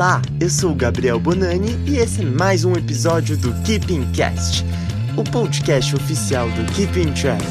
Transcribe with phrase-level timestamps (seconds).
[0.00, 4.64] Olá, eu sou o Gabriel Bonani e esse é mais um episódio do Keeping Cast,
[5.14, 7.44] o podcast oficial do Keeping Track.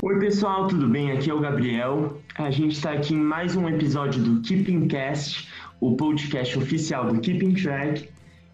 [0.00, 1.10] Oi pessoal, tudo bem?
[1.10, 2.22] Aqui é o Gabriel.
[2.36, 5.48] A gente está aqui em mais um episódio do Keeping Cast,
[5.80, 8.08] o podcast oficial do Keeping Track.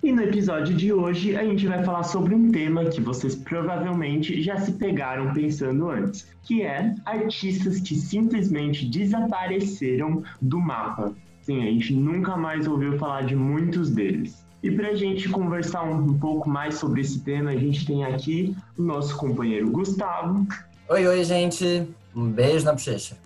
[0.04, 4.42] E no episódio de hoje a gente vai falar sobre um tema que vocês provavelmente
[4.42, 11.14] já se pegaram pensando antes, que é artistas que simplesmente desapareceram do mapa.
[11.40, 14.44] Sim, a gente nunca mais ouviu falar de muitos deles.
[14.62, 18.04] E para a gente conversar um, um pouco mais sobre esse tema, a gente tem
[18.04, 20.46] aqui o nosso companheiro Gustavo.
[20.90, 21.88] Oi, oi, gente.
[22.14, 23.16] Um beijo na bochecha.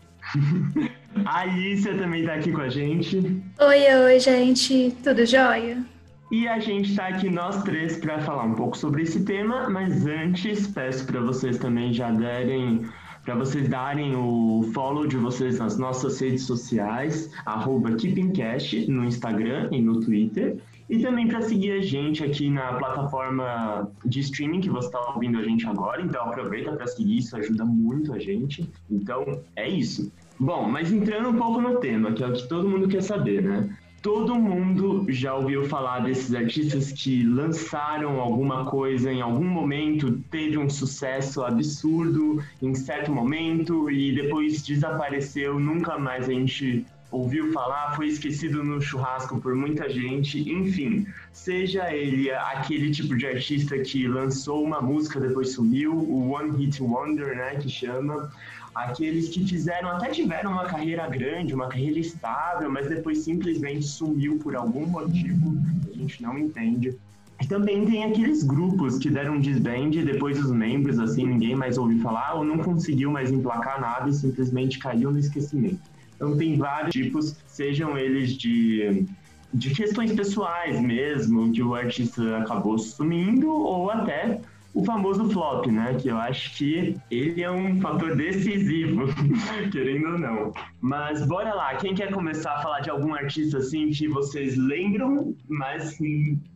[1.27, 3.16] a Alicia também está aqui com a gente.
[3.58, 4.95] Oi, oi, gente.
[5.02, 5.84] Tudo jóia?
[6.30, 10.06] E a gente está aqui nós três para falar um pouco sobre esse tema, mas
[10.06, 12.86] antes peço para vocês também já derem
[13.24, 19.69] para vocês darem o follow de vocês nas nossas redes sociais, arroba KeepingCast no Instagram
[19.70, 20.56] e no Twitter.
[20.89, 25.39] E também para seguir a gente aqui na plataforma de streaming que você está ouvindo
[25.39, 26.00] a gente agora.
[26.00, 28.67] Então aproveita para seguir, isso ajuda muito a gente.
[28.91, 30.11] Então é isso.
[30.41, 33.42] Bom, mas entrando um pouco no tema, que é o que todo mundo quer saber,
[33.42, 33.77] né?
[34.00, 40.56] Todo mundo já ouviu falar desses artistas que lançaram alguma coisa em algum momento, teve
[40.56, 47.96] um sucesso absurdo em certo momento e depois desapareceu, nunca mais a gente ouviu falar,
[47.96, 54.06] foi esquecido no churrasco por muita gente, enfim, seja ele aquele tipo de artista que
[54.06, 58.30] lançou uma música depois sumiu, o One Hit Wonder, né, que chama,
[58.74, 64.38] aqueles que fizeram, até tiveram uma carreira grande, uma carreira estável, mas depois simplesmente sumiu
[64.38, 66.96] por algum motivo que a gente não entende.
[67.41, 71.55] E também tem aqueles grupos que deram um disband e depois os membros, assim, ninguém
[71.55, 75.80] mais ouviu falar ou não conseguiu mais emplacar nada e simplesmente caiu no esquecimento.
[76.16, 79.06] Então tem vários tipos, sejam eles de
[79.52, 84.40] de questões pessoais mesmo, que o artista acabou sumindo, ou até
[84.78, 85.96] o famoso flop, né?
[86.00, 89.06] Que eu acho que ele é um fator decisivo,
[89.72, 90.52] querendo ou não.
[90.80, 95.34] Mas bora lá, quem quer começar a falar de algum artista assim que vocês lembram,
[95.48, 95.98] mas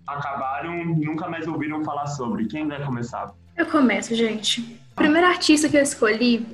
[0.07, 2.47] acabaram, nunca mais ouviram falar sobre?
[2.47, 3.35] Quem vai começar?
[3.57, 4.61] Eu começo, gente.
[4.93, 6.47] O primeiro artista que eu escolhi,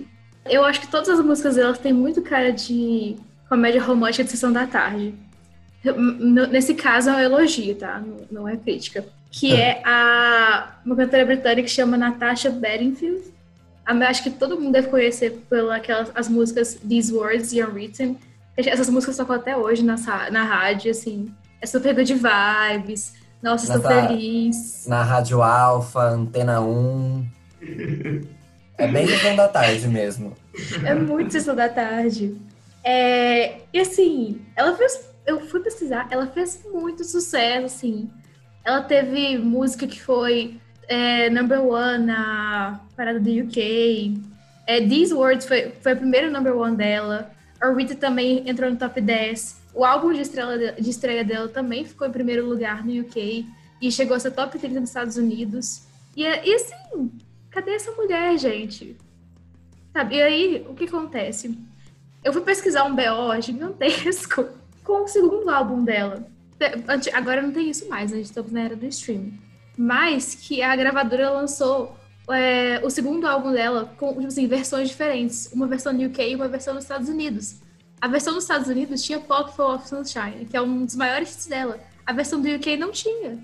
[0.46, 3.14] eu acho que todas as músicas delas têm muito cara de
[3.46, 5.14] comédia romântica de sessão da tarde.
[6.50, 8.02] Nesse caso é um elogio, tá?
[8.30, 13.22] Não é crítica que é a uma cantora britânica que chama Natasha Bedingfield.
[13.86, 15.82] Acho que todo mundo deve conhecer pelas
[16.14, 18.18] as músicas These Words e Unwritten.
[18.56, 19.96] Essas músicas tocam até hoje na,
[20.30, 21.32] na rádio, assim.
[21.60, 23.14] É super good vibes.
[23.42, 24.84] Nossa, estou feliz.
[24.86, 27.26] Na Rádio Alfa, Antena 1.
[28.76, 30.36] é bem sessão da tarde mesmo.
[30.84, 32.36] É muito sessão da tarde.
[32.82, 35.08] É, e assim, ela fez.
[35.24, 38.10] Eu fui pesquisar, ela fez muito sucesso, assim.
[38.68, 44.20] Ela teve música que foi é, number one na parada do UK.
[44.66, 47.30] É, These Words foi, foi a primeira number one dela.
[47.58, 49.62] A Rita também entrou no top 10.
[49.72, 53.46] O álbum de, estrela, de estreia dela também ficou em primeiro lugar no UK.
[53.80, 55.84] E chegou a ser top 30 nos Estados Unidos.
[56.14, 57.10] E, e assim,
[57.50, 58.98] cadê essa mulher, gente?
[59.94, 60.16] Sabe?
[60.16, 61.58] E aí, o que acontece?
[62.22, 64.46] Eu fui pesquisar um BO gigantesco
[64.84, 66.28] com o segundo álbum dela.
[67.14, 69.38] Agora não tem isso mais, a gente estamos na era do streaming.
[69.76, 71.96] Mas que a gravadora lançou
[72.30, 75.50] é, o segundo álbum dela com tipo assim, versões diferentes.
[75.52, 77.56] Uma versão no UK e uma versão nos Estados Unidos.
[78.00, 81.46] A versão nos Estados Unidos tinha Pocket of Sunshine, que é um dos maiores hits
[81.46, 81.78] dela.
[82.06, 83.38] A versão do UK não tinha.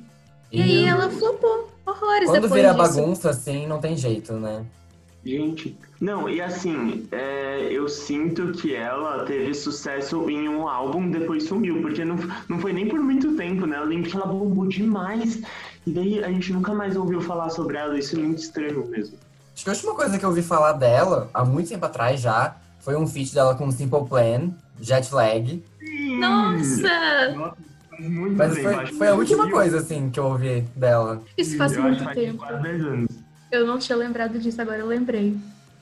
[0.51, 2.97] E, e aí ela flopou horrores Quando depois vira disso.
[2.97, 4.65] bagunça, assim, não tem jeito, né?
[5.25, 11.45] Gente, não, e assim, é, eu sinto que ela teve sucesso em um álbum, depois
[11.45, 13.79] sumiu, porque não, não foi nem por muito tempo, né?
[13.79, 15.41] Eu lembro que ela bombou demais,
[15.87, 19.17] e daí a gente nunca mais ouviu falar sobre ela, isso é muito estranho mesmo.
[19.55, 22.57] Acho que a última coisa que eu ouvi falar dela, há muito tempo atrás já,
[22.81, 25.63] foi um feat dela com Simple Plan, Jet Lag.
[26.21, 27.33] Nossa!
[27.35, 31.23] Nossa muito Mas tempo, foi, foi a última coisa, assim, que eu ouvi dela.
[31.37, 32.39] Isso faz eu muito tempo.
[32.39, 33.14] Faz quase 10 anos.
[33.55, 35.37] Eu não tinha lembrado disso, agora eu lembrei.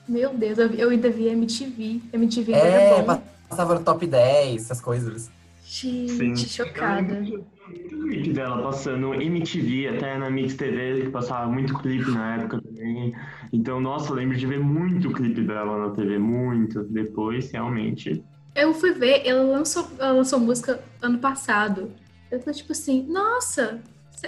[0.07, 2.01] Meu Deus, eu, eu ainda vi MTV.
[2.13, 3.23] MTV ainda É, era bom.
[3.49, 5.31] passava no top 10, essas coisas.
[5.65, 7.15] Gente, chocada.
[7.21, 12.61] Muito clipe dela passando MTV, até na Mix TV, que passava muito clipe na época
[12.61, 13.15] também.
[13.51, 16.83] Então, nossa, eu lembro de ver muito clipe dela na TV, muito.
[16.83, 18.23] Depois, realmente.
[18.53, 21.91] Eu fui ver, ela lançou, ela lançou música ano passado.
[22.29, 23.79] Eu tô tipo assim, nossa,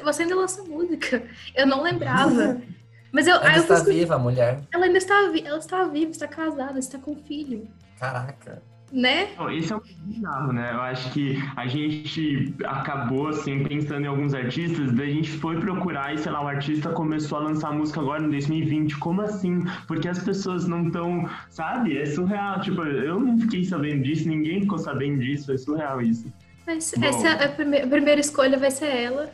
[0.04, 1.22] você ainda lançou música.
[1.56, 2.60] Eu não lembrava.
[3.16, 4.60] Mas eu, Ainda aí eu está fui, viva mulher.
[4.74, 7.66] ela ainda está, vi- ela está viva, está casada, está com filho.
[7.98, 8.62] Caraca.
[8.92, 9.30] Né?
[9.58, 10.72] Esse é um bizarro, né?
[10.74, 15.58] Eu acho que a gente acabou, assim, pensando em alguns artistas, daí a gente foi
[15.62, 18.98] procurar e, sei lá, o artista começou a lançar música agora em 2020.
[18.98, 19.64] Como assim?
[19.88, 21.98] Porque as pessoas não estão, sabe?
[21.98, 22.60] É surreal.
[22.60, 26.32] Tipo, eu não fiquei sabendo disso, ninguém ficou sabendo disso, é surreal isso.
[26.68, 29.32] Mas essa é a, primeira, a primeira escolha vai ser ela.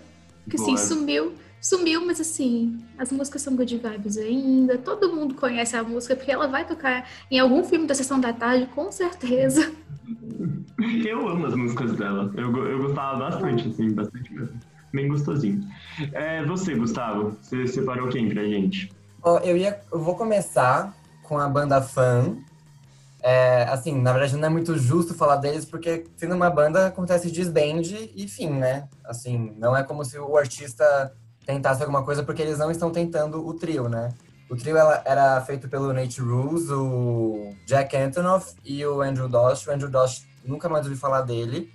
[0.49, 4.77] Que assim, sumiu sumiu, mas assim, as músicas são good vibes ainda.
[4.79, 8.33] Todo mundo conhece a música, porque ela vai tocar em algum filme da Sessão da
[8.33, 9.71] Tarde, com certeza.
[11.05, 12.31] Eu amo as músicas dela.
[12.35, 14.59] Eu, eu gostava bastante, assim, bastante mesmo.
[14.91, 15.63] Bem gostosinho.
[16.11, 18.91] É, você, Gustavo, você separou quem pra gente?
[19.23, 20.93] Oh, eu, ia, eu vou começar
[21.23, 22.35] com a banda Fã.
[23.23, 27.31] É, assim, na verdade não é muito justo falar deles, porque sendo uma banda acontece
[27.31, 27.83] desband
[28.15, 28.87] e fim, né?
[29.05, 31.13] Assim, não é como se o artista
[31.45, 34.13] tentasse alguma coisa, porque eles não estão tentando o trio, né?
[34.49, 39.65] O trio era feito pelo Nate Rules, o Jack Antonoff e o Andrew Dosh.
[39.65, 41.71] O Andrew Dosh, nunca mais ouvi falar dele.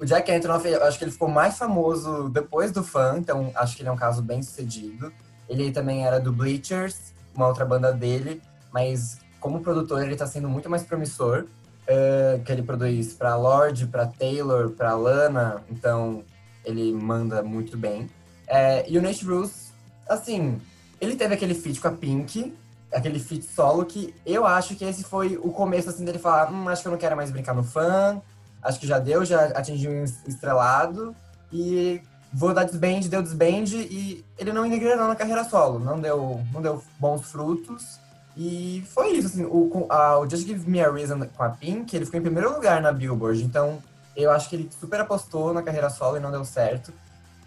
[0.00, 3.82] O Jack Antonoff, acho que ele ficou mais famoso depois do fã, então acho que
[3.82, 5.12] ele é um caso bem sucedido.
[5.48, 10.48] Ele também era do Bleachers, uma outra banda dele, mas como produtor ele está sendo
[10.48, 11.46] muito mais promissor,
[11.84, 16.24] uh, que ele produz para Lorde, para Taylor, para Lana, então
[16.64, 18.10] ele manda muito bem.
[18.48, 19.70] É, e o Nate Bruce,
[20.08, 20.60] assim,
[21.00, 22.54] ele teve aquele feat com a Pink,
[22.92, 26.68] aquele feat solo, que eu acho que esse foi o começo, assim, dele falar, hum,
[26.68, 28.20] acho que eu não quero mais brincar no fã,
[28.62, 31.14] acho que já deu, já atingiu um estrelado,
[31.52, 32.00] e
[32.32, 36.62] vou dar desband, deu desband, e ele não engrenou na carreira solo, não deu, não
[36.62, 38.00] deu bons frutos,
[38.36, 41.94] e foi isso, assim, o, a, o Just Give Me a Reason com a Pink,
[41.94, 43.78] ele ficou em primeiro lugar na Billboard, então
[44.16, 46.92] eu acho que ele super apostou na carreira solo e não deu certo.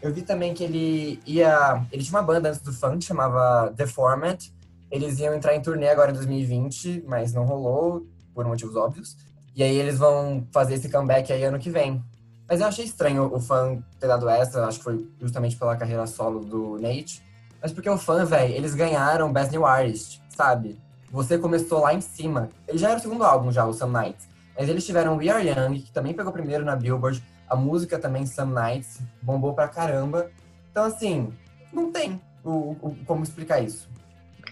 [0.02, 1.86] Eu vi também que ele ia.
[1.92, 4.50] Ele tinha uma banda antes do funk, chamava The Format.
[4.90, 9.16] Eles iam entrar em turnê agora em 2020, mas não rolou, por motivos óbvios.
[9.56, 12.04] E aí eles vão fazer esse comeback aí ano que vem.
[12.50, 16.06] Mas eu achei estranho o fã ter dado essa, acho que foi justamente pela carreira
[16.08, 17.22] solo do Nate.
[17.62, 20.78] Mas porque o fã, velho, eles ganharam Best New Artist, sabe?
[21.12, 22.50] Você começou lá em cima.
[22.68, 24.28] Ele já era o segundo álbum já, o Some Nights.
[24.58, 27.24] Mas eles tiveram We Are Young, que também pegou primeiro na Billboard.
[27.52, 30.32] A música também, Some Nights, bombou pra caramba.
[30.72, 31.34] Então, assim,
[31.74, 33.90] não tem o, o, como explicar isso.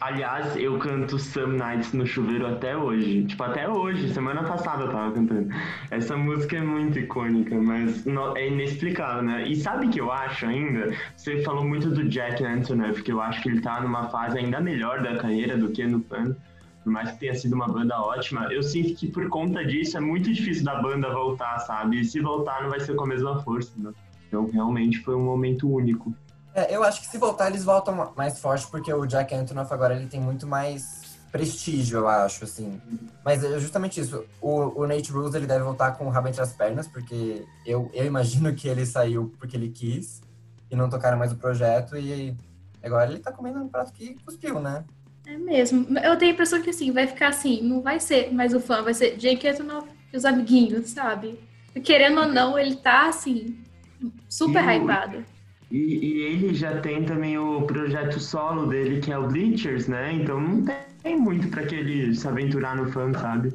[0.02, 3.24] Aliás, eu canto Some Nights no chuveiro até hoje.
[3.24, 5.48] Tipo, até hoje, semana passada eu tava cantando.
[5.90, 8.06] Essa música é muito icônica, mas
[8.36, 9.48] é inexplicável, né?
[9.48, 10.94] E sabe o que eu acho ainda?
[11.16, 14.60] Você falou muito do Jack Antonoff, que eu acho que ele tá numa fase ainda
[14.60, 16.36] melhor da carreira do que no Pan
[16.84, 20.00] por mais que tenha sido uma banda ótima, eu sinto que por conta disso é
[20.00, 22.02] muito difícil da banda voltar, sabe?
[22.02, 23.92] E se voltar não vai ser com a mesma força, né?
[24.28, 26.14] Então realmente foi um momento único.
[26.54, 29.96] É, eu acho que se voltar eles voltam mais forte porque o Jack Antonoff agora
[29.96, 32.82] ele tem muito mais prestígio, eu acho, assim.
[33.24, 34.24] Mas é justamente isso.
[34.42, 37.90] O, o Nate Rules ele deve voltar com o rabo entre as pernas, porque eu,
[37.94, 40.22] eu imagino que ele saiu porque ele quis
[40.70, 42.36] e não tocaram mais o projeto e
[42.84, 44.86] agora ele tá comendo um prato que cuspiu, né?
[45.30, 45.86] É mesmo.
[46.00, 48.82] Eu tenho a impressão que assim, vai ficar assim, não vai ser mais o fã,
[48.82, 51.40] vai ser Jake Antonoff e os amiguinhos, sabe?
[51.84, 53.56] Querendo ou não, ele tá assim,
[54.28, 55.24] super e, hypado.
[55.70, 60.12] E, e, ele já tem também o projeto solo dele, que é o Bleachers, né?
[60.14, 60.66] Então não
[61.04, 63.54] tem muito para que ele se aventurar no fã, sabe?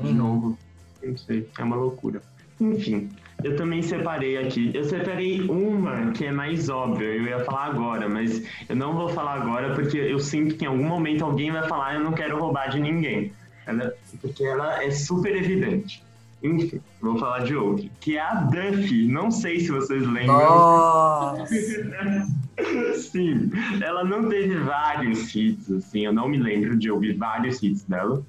[0.00, 0.58] De novo.
[1.02, 2.22] Não sei, é uma loucura.
[2.58, 3.10] Enfim,
[3.46, 4.70] eu também separei aqui.
[4.74, 9.08] Eu separei uma que é mais óbvia, eu ia falar agora, mas eu não vou
[9.08, 12.38] falar agora porque eu sinto que em algum momento alguém vai falar eu não quero
[12.38, 13.32] roubar de ninguém.
[13.66, 16.02] Ela, porque ela é super evidente.
[16.42, 17.86] Enfim, vou falar de outra.
[18.00, 19.08] Que é a Duffy.
[19.08, 20.38] Não sei se vocês lembram.
[20.38, 21.46] Nossa!
[22.96, 23.50] Sim,
[23.82, 26.04] ela não teve vários hits, assim.
[26.04, 28.22] Eu não me lembro de ouvir vários hits dela.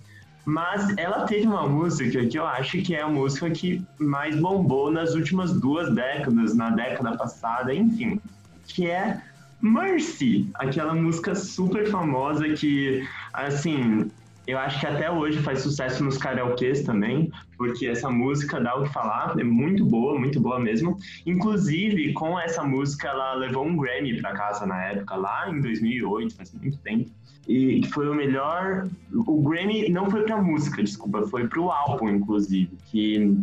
[0.48, 4.90] Mas ela teve uma música que eu acho que é a música que mais bombou
[4.90, 8.18] nas últimas duas décadas, na década passada, enfim,
[8.66, 9.22] que é
[9.60, 14.10] Mercy, aquela música super famosa que, assim,
[14.48, 18.84] eu acho que até hoje faz sucesso nos karaokês também, porque essa música dá o
[18.84, 20.98] que falar, é muito boa, muito boa mesmo.
[21.26, 26.36] Inclusive, com essa música, ela levou um Grammy para casa na época, lá em 2008,
[26.36, 27.12] faz muito tempo
[27.48, 28.88] e foi o melhor.
[29.14, 33.38] O Grammy não foi pra música, desculpa, foi pro álbum, inclusive, que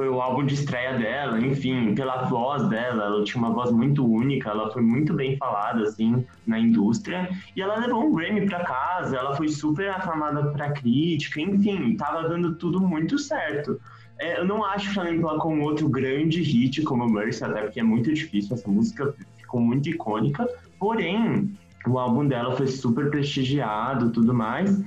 [0.00, 4.02] foi o álbum de estreia dela, enfim, pela voz dela, ela tinha uma voz muito
[4.02, 8.64] única, ela foi muito bem falada, assim, na indústria, e ela levou um Grammy pra
[8.64, 13.78] casa, ela foi super aclamada pra crítica, enfim, tava dando tudo muito certo.
[14.18, 17.80] É, eu não acho que ela ela com outro grande hit como Mercy, até porque
[17.80, 21.52] é muito difícil, essa música ficou muito icônica, porém,
[21.86, 24.82] o álbum dela foi super prestigiado tudo mais.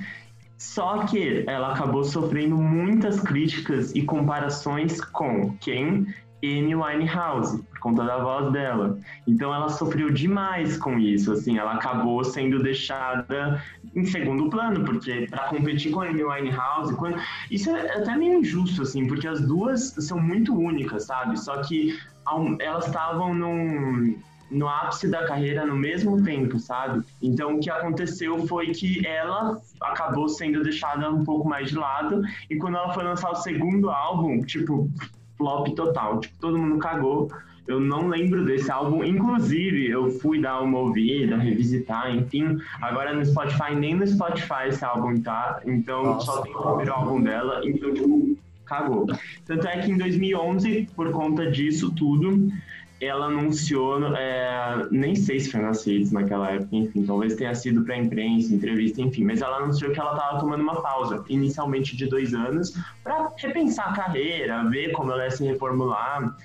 [0.58, 6.08] Só que ela acabou sofrendo muitas críticas e comparações com quem?
[6.44, 9.00] Amy Winehouse, por conta da voz dela.
[9.26, 13.64] Então ela sofreu demais com isso, assim, ela acabou sendo deixada
[13.96, 17.18] em segundo plano, porque para competir com a Amy Winehouse, quando...
[17.50, 21.40] isso é até meio injusto, assim, porque as duas são muito únicas, sabe?
[21.40, 21.98] Só que
[22.60, 24.18] elas estavam num
[24.50, 27.04] no ápice da carreira no mesmo tempo, sabe?
[27.22, 32.22] Então o que aconteceu foi que ela acabou sendo deixada um pouco mais de lado
[32.50, 34.90] e quando ela foi lançar o segundo álbum, tipo,
[35.38, 36.20] flop total.
[36.20, 37.32] Tipo, todo mundo cagou.
[37.66, 39.04] Eu não lembro desse álbum.
[39.04, 42.58] Inclusive, eu fui dar uma ouvida, revisitar, enfim.
[42.82, 45.62] Agora no Spotify, nem no Spotify esse álbum tá.
[45.66, 46.26] Então Nossa.
[46.26, 47.62] só tem o primeiro álbum dela.
[47.64, 49.08] Então, tipo, cagou.
[49.46, 52.50] Tanto é que em 2011, por conta disso tudo,
[53.06, 57.84] ela anunciou, é, nem sei se foi nas redes naquela época, enfim, talvez tenha sido
[57.84, 62.06] para imprensa, entrevista, enfim, mas ela anunciou que ela estava tomando uma pausa, inicialmente de
[62.06, 66.36] dois anos, para repensar a carreira, ver como ela ia se reformular.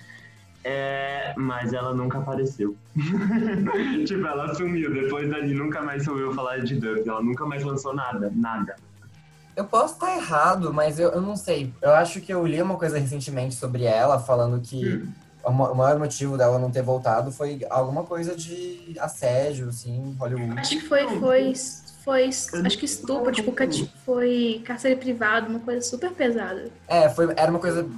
[0.64, 2.76] É, mas ela nunca apareceu.
[4.06, 4.92] tipo, ela sumiu.
[4.92, 7.08] Depois dali nunca mais ouviu falar de Duff.
[7.08, 8.76] Ela nunca mais lançou nada, nada.
[9.56, 11.72] Eu posso estar errado, mas eu, eu não sei.
[11.80, 15.08] Eu acho que eu li uma coisa recentemente sobre ela, falando que hum
[15.44, 20.58] o maior motivo dela não ter voltado foi alguma coisa de assédio, assim, Hollywood.
[20.58, 21.54] Acho que foi, foi,
[22.04, 23.52] foi acho que estupro, tipo,
[24.04, 26.70] foi cárcere privado, uma coisa super pesada.
[26.86, 27.88] É, foi, era uma coisa,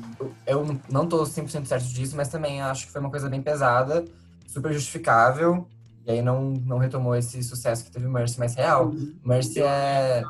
[0.46, 4.04] eu não tô 100% certo disso, mas também acho que foi uma coisa bem pesada,
[4.46, 5.66] super justificável,
[6.06, 8.92] e aí não, não retomou esse sucesso que teve Mercy mais real.
[9.24, 10.22] Mercy é...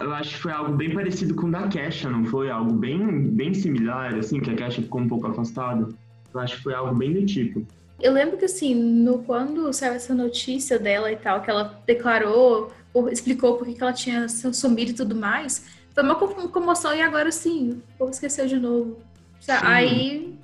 [0.00, 2.50] Eu acho que foi algo bem parecido com o da Kesha, não foi?
[2.50, 5.88] Algo bem, bem similar, assim, que a Kesha ficou um pouco afastada.
[6.34, 7.66] Eu acho que foi algo bem do tipo.
[7.98, 12.70] Eu lembro que, assim, no, quando saiu essa notícia dela e tal, que ela declarou,
[12.92, 17.32] ou explicou por que ela tinha sumido e tudo mais, foi uma comoção e agora
[17.32, 18.98] sim, o povo esqueceu de novo.
[19.40, 19.52] Sim.
[19.62, 20.38] Aí.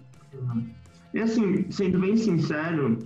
[1.14, 2.98] E assim, sendo bem sincero,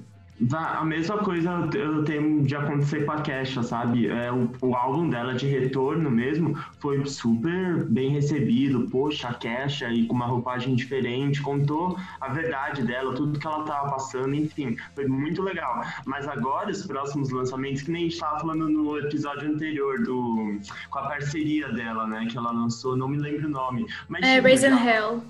[0.53, 4.09] a mesma coisa eu tenho de acontecer com a Kesha, sabe?
[4.09, 8.89] É, o, o, álbum dela de retorno mesmo foi super bem recebido.
[8.91, 13.65] Poxa, a Kesha e com uma roupagem diferente, contou a verdade dela, tudo que ela
[13.65, 15.85] tava passando, enfim, foi muito legal.
[16.07, 20.59] Mas agora, os próximos lançamentos, que nem a gente tava falando no episódio anterior, do,
[20.89, 22.27] com a parceria dela, né?
[22.31, 23.87] Que ela lançou, não me lembro o nome.
[24.09, 25.23] Mas, é, Raising Hell.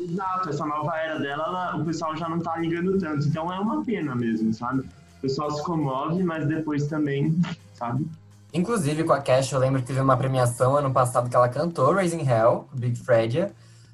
[0.00, 3.28] Exato, essa nova era dela, ela, o pessoal já não tá ligando tanto.
[3.28, 4.80] Então é uma pena mesmo, sabe?
[4.80, 7.38] O pessoal se comove, mas depois também,
[7.74, 8.06] sabe?
[8.52, 11.92] Inclusive, com a Cash, eu lembro que teve uma premiação ano passado que ela cantou
[11.92, 13.52] Raising Hell, Big Fredia.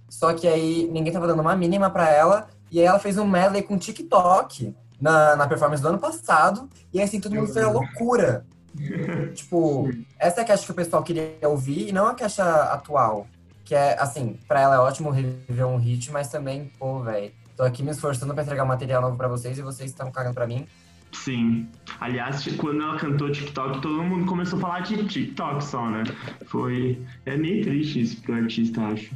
[0.08, 2.48] Só que aí ninguém tava dando uma mínima para ela.
[2.70, 6.70] E aí ela fez um medley com TikTok na, na performance do ano passado.
[6.92, 8.46] E aí, assim, todo mundo foi a loucura.
[9.34, 13.26] tipo, essa é a Cash que o pessoal queria ouvir e não a Cash atual.
[13.66, 17.64] Que é, assim, pra ela é ótimo reviver um hit, mas também, pô, velho, tô
[17.64, 20.68] aqui me esforçando pra entregar material novo pra vocês e vocês estão cagando pra mim.
[21.12, 21.68] Sim.
[22.00, 26.04] Aliás, quando ela cantou TikTok, todo mundo começou a falar de TikTok só, né?
[26.46, 27.04] Foi.
[27.24, 29.10] É meio triste isso pro artista, acho.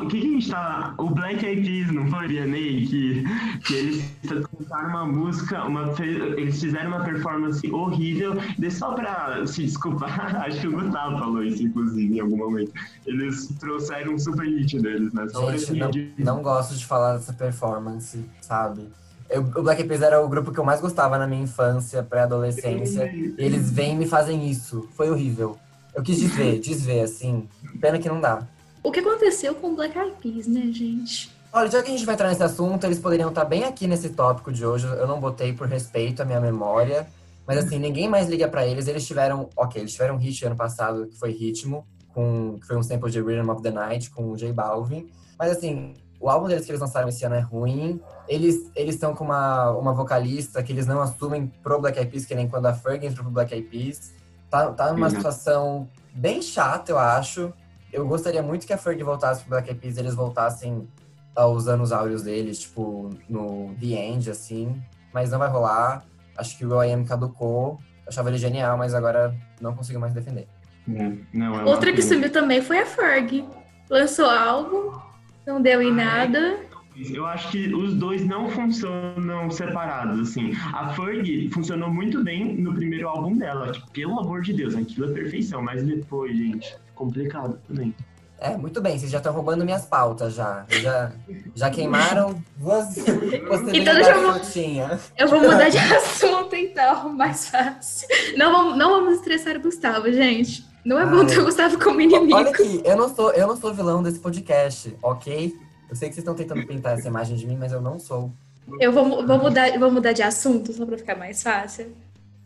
[0.00, 0.94] O que, que, a gente tá.
[0.96, 2.86] O Black Eyed Peas, não foi, Vianney?
[2.86, 3.24] Que,
[3.64, 4.04] que eles
[4.46, 8.34] cantaram uma música, uma, eles fizeram uma performance horrível.
[8.70, 12.72] Só pra se desculpar, acho que o Gustavo falou isso, inclusive, em algum momento.
[13.06, 15.28] Eles trouxeram um super hit deles, né?
[15.28, 15.74] Só gente,
[16.18, 18.88] não, não gosto de falar dessa performance, sabe?
[19.28, 22.02] Eu, o Black Eyed Peas era o grupo que eu mais gostava na minha infância,
[22.02, 23.12] pré-adolescência.
[23.12, 24.88] e eles vêm e me fazem isso.
[24.94, 25.58] Foi horrível.
[25.94, 27.48] Eu quis desver, desver, assim.
[27.80, 28.46] Pena que não dá.
[28.82, 31.30] O que aconteceu com o Black Eyed Peas, né, gente?
[31.52, 34.08] Olha, já que a gente vai entrar nesse assunto, eles poderiam estar bem aqui nesse
[34.08, 34.86] tópico de hoje.
[34.86, 37.06] Eu não botei por respeito à minha memória.
[37.46, 38.88] Mas assim, ninguém mais liga para eles.
[38.88, 42.76] Eles tiveram, ok, eles tiveram um hit ano passado, que foi Ritmo, com, que foi
[42.76, 45.08] um sample de Rhythm of the Night, com o J Balvin.
[45.38, 48.00] Mas assim, o álbum deles que eles lançaram esse ano é ruim.
[48.26, 52.24] Eles eles estão com uma, uma vocalista que eles não assumem pro Black Eyed Peas,
[52.24, 54.12] que nem quando a Fergie entrou pro Black Eyed Peas.
[54.50, 55.14] Tá, tá numa uhum.
[55.14, 57.52] situação bem chata, eu acho
[57.92, 60.88] eu gostaria muito que a Ferg voltasse pro Black Eyed Peas, eles voltassem
[61.34, 64.82] aos anos áureos deles, tipo, no The End, assim.
[65.12, 66.04] Mas não vai rolar.
[66.36, 67.04] Acho que o I.M.
[67.04, 67.78] caducou.
[68.04, 70.48] Eu achava ele genial, mas agora não consigo mais defender.
[70.94, 73.44] É, não, é Outra que subiu também foi a Ferg.
[73.90, 74.98] Lançou álbum,
[75.46, 76.04] não deu em ah, é?
[76.04, 76.60] nada.
[76.96, 80.52] Eu acho que os dois não funcionam separados, assim.
[80.74, 85.10] A Ferg funcionou muito bem no primeiro álbum dela, que, pelo amor de Deus, aquilo
[85.10, 87.94] é perfeição, mas depois, gente, complicado também.
[88.38, 90.64] É, muito bem, vocês já estão roubando minhas pautas já.
[90.68, 91.12] Já,
[91.54, 97.48] já queimaram você, você então deixa eu, vou, eu vou mudar de assunto então, mais
[97.48, 98.08] fácil.
[98.36, 100.66] Não vamos, não vamos estressar o Gustavo, gente.
[100.84, 102.34] Não é bom ter o Gustavo como inimigo.
[102.34, 105.54] Olha aqui, eu não, sou, eu não sou vilão desse podcast, ok?
[105.88, 108.32] Eu sei que vocês estão tentando pintar essa imagem de mim, mas eu não sou.
[108.80, 111.94] Eu vou, vou, mudar, vou mudar de assunto só pra ficar mais fácil.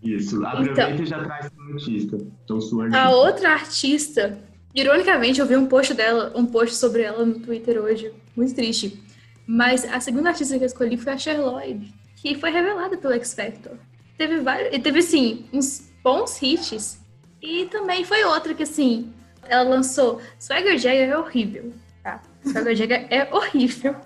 [0.03, 2.19] Isso, aproveita então, e já traz sua artista.
[2.45, 3.03] Então, sua artista.
[3.03, 4.39] A outra artista,
[4.77, 9.03] ironicamente, eu vi um post dela, um post sobre ela no Twitter hoje, muito triste.
[9.47, 13.15] Mas a segunda artista que eu escolhi foi a Cher Lloyd, que foi revelada pelo
[13.15, 13.73] X Factor.
[14.19, 17.01] Teve vários, teve assim, uns bons hits.
[17.41, 19.13] E também foi outra que assim,
[19.49, 22.23] ela lançou Swagger Jagger é horrível, tá?
[22.45, 23.97] Swagger Jagger é horrível.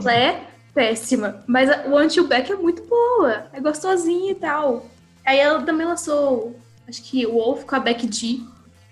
[0.00, 1.44] Ela é péssima.
[1.46, 3.46] Mas o Until Back é muito boa.
[3.52, 4.86] É gostosinha e tal.
[5.24, 8.40] Aí ela também lançou, acho que Wolf com a Beck G.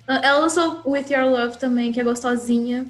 [0.06, 2.86] Ela lançou With Your Love também, que é gostosinha.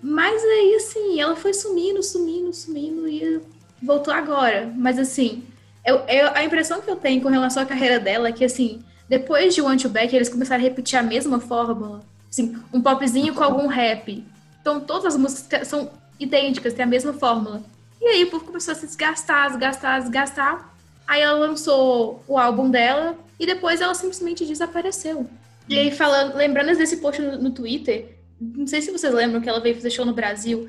[0.00, 3.40] Mas aí, assim, ela foi sumindo, sumindo, sumindo e
[3.82, 4.72] voltou agora.
[4.76, 5.44] Mas, assim,
[5.84, 8.82] eu, eu, a impressão que eu tenho com relação à carreira dela é que, assim,
[9.08, 12.02] depois de One to Back, eles começaram a repetir a mesma fórmula.
[12.30, 14.26] Assim, um popzinho com algum rap.
[14.60, 17.62] Então, todas as músicas são idênticas, têm a mesma fórmula.
[18.00, 20.74] E aí o povo começou a se desgastar, desgastar, desgastar.
[21.06, 25.28] Aí ela lançou o álbum dela e depois ela simplesmente desapareceu.
[25.68, 29.48] E aí, falando, lembrando desse post no, no Twitter, não sei se vocês lembram que
[29.48, 30.68] ela veio fazer show no Brasil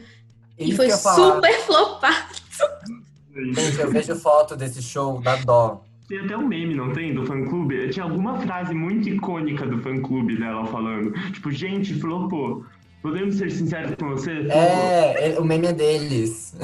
[0.58, 2.36] e foi super flopado.
[3.34, 5.84] Gente, eu vejo foto desse show da Dó.
[6.08, 7.14] Tem até um meme, não tem?
[7.14, 7.90] Do fã-clube.
[7.90, 11.12] Tinha alguma frase muito icônica do fã-clube dela falando.
[11.32, 12.64] Tipo, gente, flopou.
[13.02, 14.48] Podemos ser sinceros com você?
[14.50, 16.56] É, o meme é deles.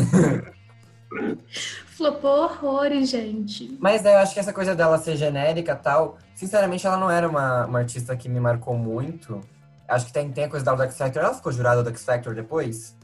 [1.92, 3.78] Flopou horrores, gente.
[3.80, 7.66] Mas eu acho que essa coisa dela ser genérica tal, sinceramente, ela não era uma,
[7.66, 9.42] uma artista que me marcou muito.
[9.88, 11.22] Acho que tem, tem a coisa da X Factor.
[11.22, 12.96] Ela ficou jurada do X Factor depois?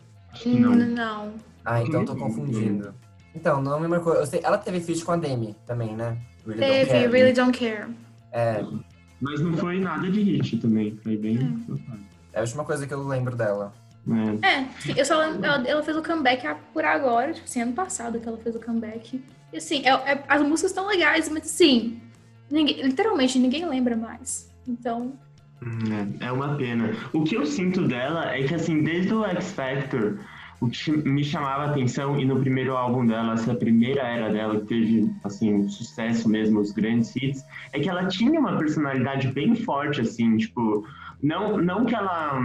[0.46, 0.75] Não.
[0.75, 1.34] não.
[1.65, 2.94] Ah, então tô confundindo.
[3.36, 4.13] Então, não me marcou.
[4.13, 6.17] Eu sei, ela teve feat com a Demi também, né?
[6.46, 7.88] Really teve, don't care, Really Don't Care.
[8.32, 8.65] É.
[9.20, 10.98] Mas não foi nada de hit também.
[11.03, 11.38] Foi bem.
[12.34, 13.74] É, é a última coisa que eu lembro dela.
[14.41, 18.20] É, é eu só ela, ela, fez o comeback por agora, tipo assim, ano passado
[18.20, 19.22] que ela fez o comeback.
[19.51, 22.00] E assim, é, é, as músicas estão legais, mas assim,
[22.50, 24.50] ninguém, literalmente ninguém lembra mais.
[24.67, 25.13] Então.
[25.61, 26.93] Hum, é, é uma pena.
[27.13, 30.20] O que eu sinto dela é que assim, desde o X Factor,
[30.59, 34.59] o que me chamava a atenção, e no primeiro álbum dela, essa primeira era dela,
[34.59, 39.27] que teve, assim, um sucesso mesmo, os grandes hits, é que ela tinha uma personalidade
[39.31, 40.85] bem forte, assim, tipo,
[41.22, 42.39] não, não que ela...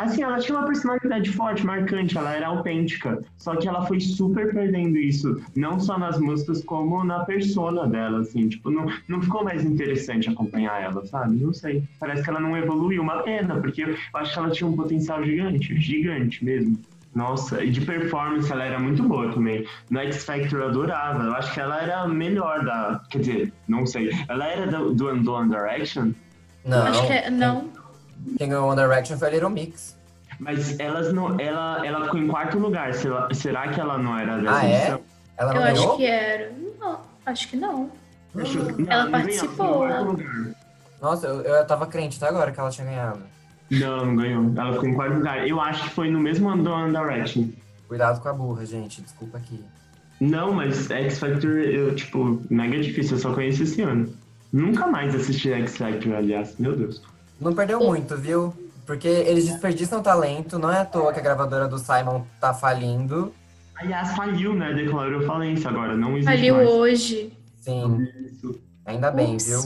[0.00, 3.22] Assim, ela tinha uma personalidade forte, marcante, ela era autêntica.
[3.36, 8.20] Só que ela foi super perdendo isso, não só nas músicas, como na persona dela,
[8.20, 8.48] assim.
[8.48, 11.36] Tipo, não, não ficou mais interessante acompanhar ela, sabe?
[11.36, 11.84] Não sei.
[11.98, 13.02] Parece que ela não evoluiu.
[13.02, 16.78] Uma pena, porque eu acho que ela tinha um potencial gigante, gigante mesmo.
[17.14, 19.66] Nossa, e de performance ela era muito boa também.
[19.90, 21.24] No X Factor eu adorava.
[21.24, 23.02] Eu acho que ela era a melhor da.
[23.10, 24.10] Quer dizer, não sei.
[24.28, 26.12] Ela era do, do, do One Direction?
[26.64, 26.86] Não.
[26.86, 27.79] Acho que é, não.
[28.36, 29.98] Quem ganhou One Direction foi a Little Mix.
[30.38, 32.94] Mas elas não, ela, ela ficou em quarto lugar.
[32.94, 35.00] Será, será que ela não era dessa ah, é?
[35.36, 35.88] Ela não eu ganhou?
[35.88, 36.52] acho que era.
[36.78, 37.90] Não, acho que não.
[38.36, 39.86] Acho, não ela não participou.
[41.00, 43.20] Nossa, eu, eu tava crente até agora que ela tinha ganhado.
[43.70, 44.52] Não, não ganhou.
[44.56, 45.46] Ela ficou em quarto lugar.
[45.46, 47.48] Eu acho que foi no mesmo ano do One Direction.
[47.86, 49.02] Cuidado com a burra, gente.
[49.02, 49.62] Desculpa aqui.
[50.20, 53.16] Não, mas X Factor, eu, tipo, mega difícil.
[53.16, 54.12] Eu só conheço esse ano.
[54.52, 56.58] Nunca mais assisti X Factor, aliás.
[56.58, 57.02] Meu Deus.
[57.40, 58.52] Não perdeu muito, viu?
[58.86, 60.58] Porque eles desperdiçam talento.
[60.58, 63.32] Não é à toa que a gravadora do Simon tá falindo.
[63.76, 64.72] Aliás, faliu, né?
[64.74, 65.96] Declarou falência agora.
[65.96, 66.68] Não existe Faliu mais.
[66.68, 67.32] hoje.
[67.60, 68.06] Sim.
[68.84, 69.46] Ainda bem, Ups.
[69.46, 69.60] viu?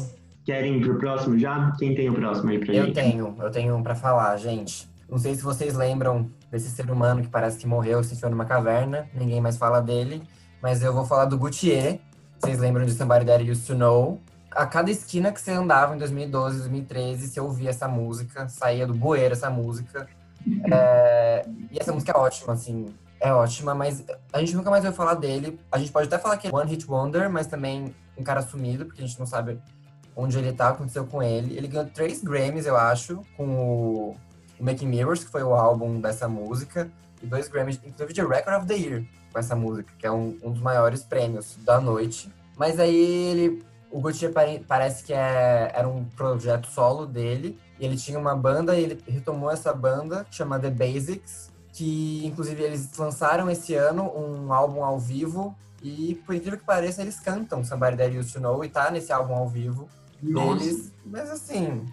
[0.45, 1.73] Querem ir pro próximo já?
[1.79, 2.95] Quem tem o próximo aí pra Eu gente?
[2.95, 4.89] tenho, eu tenho um pra falar, gente.
[5.09, 8.45] Não sei se vocês lembram desse ser humano que parece que morreu, se enfiou numa
[8.45, 10.23] caverna, ninguém mais fala dele,
[10.63, 11.99] mas eu vou falar do Gautier.
[12.39, 14.21] Vocês lembram de Somebody That Used to Know?
[14.55, 18.95] A cada esquina que você andava em 2012, 2013, você ouvia essa música, saía do
[18.95, 20.07] bueiro essa música.
[20.71, 24.97] É, E essa música é ótima, assim, é ótima, mas a gente nunca mais ouviu
[24.97, 25.59] falar dele.
[25.73, 28.85] A gente pode até falar que é One Hit Wonder, mas também um cara sumido,
[28.85, 29.59] porque a gente não sabe
[30.15, 31.57] onde ele tá, o que aconteceu com ele.
[31.57, 34.17] Ele ganhou três Grammys, eu acho, com o,
[34.61, 36.91] o Making Mirrors, que foi o álbum dessa música,
[37.23, 40.39] e dois Grammys, inclusive de Record of the Year, com essa música, que é um,
[40.43, 42.31] um dos maiores prêmios da noite.
[42.57, 43.65] Mas aí ele,
[43.95, 48.35] o Gautier pare- parece que é, era um projeto solo dele, e ele tinha uma
[48.35, 53.73] banda, e ele retomou essa banda, que chama The Basics, que inclusive eles lançaram esse
[53.77, 58.33] ano um álbum ao vivo, e por incrível que pareça, eles cantam Somebody That Used
[58.33, 59.89] to Know, e tá nesse álbum ao vivo
[60.21, 60.59] Nossa.
[60.59, 60.93] deles.
[61.07, 61.87] Mas assim,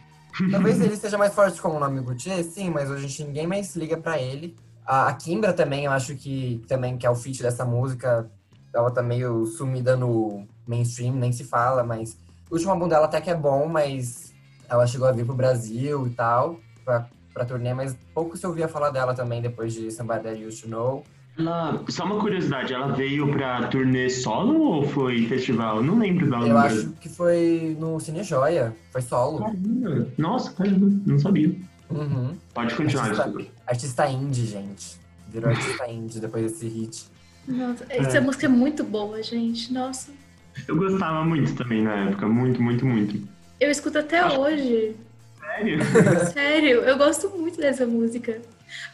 [0.49, 3.75] talvez ele seja mais forte como o nome Gautier, sim, mas hoje gente ninguém mais
[3.75, 4.55] liga pra ele.
[4.83, 8.27] A, a Kimbra também, eu acho que também que é o feat dessa música,
[8.73, 12.17] ela tá meio sumida no mainstream, nem se fala, mas
[12.49, 14.31] o último álbum dela até que é bom, mas
[14.69, 18.69] Ela chegou a vir pro Brasil e tal, pra, pra turnê, mas pouco se ouvia
[18.69, 21.03] falar dela também depois de Somebody That Used to Know.
[21.37, 25.77] Ela, só uma curiosidade, ela veio pra turnê solo ou foi festival?
[25.77, 26.47] Eu não lembro dela.
[26.47, 26.93] Eu acho Brasil.
[27.01, 29.39] que foi no Cine Joia, foi solo.
[29.39, 30.07] Caramba.
[30.17, 31.53] Nossa, caramba, não sabia.
[31.89, 32.33] Uhum.
[32.53, 34.97] Pode continuar, Artista, artista indie, gente.
[35.29, 37.07] Virou artista indie depois desse hit.
[37.47, 38.21] Nossa, essa É.
[38.21, 39.73] música é muito boa, gente.
[39.73, 40.11] Nossa.
[40.67, 43.27] Eu gostava muito também na época, muito, muito, muito.
[43.59, 44.95] Eu escuto até Acho- hoje.
[45.39, 45.79] Sério?
[46.33, 48.41] Sério, eu gosto muito dessa música.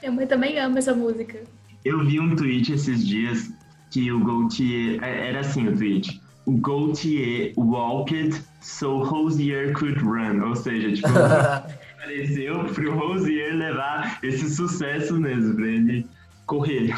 [0.01, 1.39] Minha mãe também ama essa música.
[1.85, 3.49] Eu vi um tweet esses dias
[3.91, 5.03] que o Gaultier.
[5.03, 6.19] é- Era assim o tweet.
[6.45, 10.41] O Gaultier walked so Rosier could run.
[10.47, 11.07] Ou seja, tipo,
[11.97, 16.07] apareceu pro Rosier levar esse sucesso mesmo, pra ele
[16.45, 16.93] correr.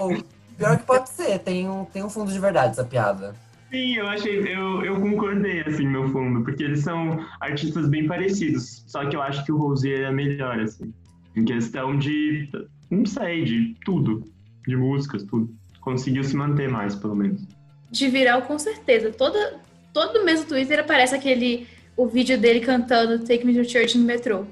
[0.00, 0.16] Ou,
[0.58, 3.34] pior que pode ser, tem um, tem um fundo de verdade essa piada.
[3.70, 8.84] Sim, eu achei, eu, eu concordei, assim, no fundo, porque eles são artistas bem parecidos.
[8.86, 10.92] Só que eu acho que o Rosier é melhor, assim.
[11.36, 12.48] Em questão de,
[12.90, 14.24] não sei, de tudo.
[14.66, 15.54] De músicas, tudo.
[15.80, 17.46] Conseguiu se manter mais, pelo menos.
[17.90, 19.12] De viral, com certeza.
[19.12, 19.60] Toda,
[19.92, 24.04] todo mês no Twitter aparece aquele o vídeo dele cantando Take Me to Church no
[24.04, 24.44] metrô.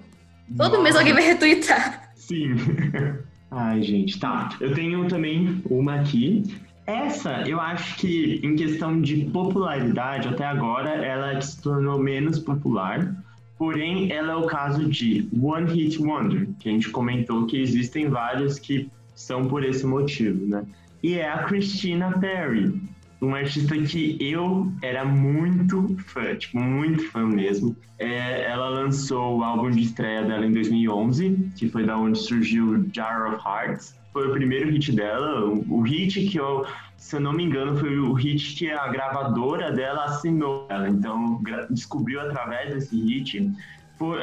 [0.57, 0.99] Todo mês Nossa.
[0.99, 2.13] alguém vai retweetar.
[2.15, 2.55] Sim.
[3.51, 4.51] Ai, gente, tá.
[4.61, 6.45] Eu tenho também uma aqui.
[6.89, 13.15] Essa, eu acho que em questão de popularidade, até agora, ela se tornou menos popular.
[13.59, 18.09] Porém, ela é o caso de One Hit Wonder, que a gente comentou que existem
[18.09, 20.65] vários que são por esse motivo, né?
[21.03, 22.81] E é a Christina Perry,
[23.21, 27.77] uma artista que eu era muito fã, tipo, muito fã mesmo.
[27.99, 32.89] É, ela lançou o álbum de estreia dela em 2011, que foi da onde surgiu
[32.95, 33.98] Jar of Hearts.
[34.13, 36.67] Foi o primeiro hit dela, o, o hit que eu,
[36.97, 40.89] se eu não me engano, foi o hit que a gravadora dela assinou ela.
[40.89, 41.41] Então,
[41.71, 43.51] descobriu através desse hit.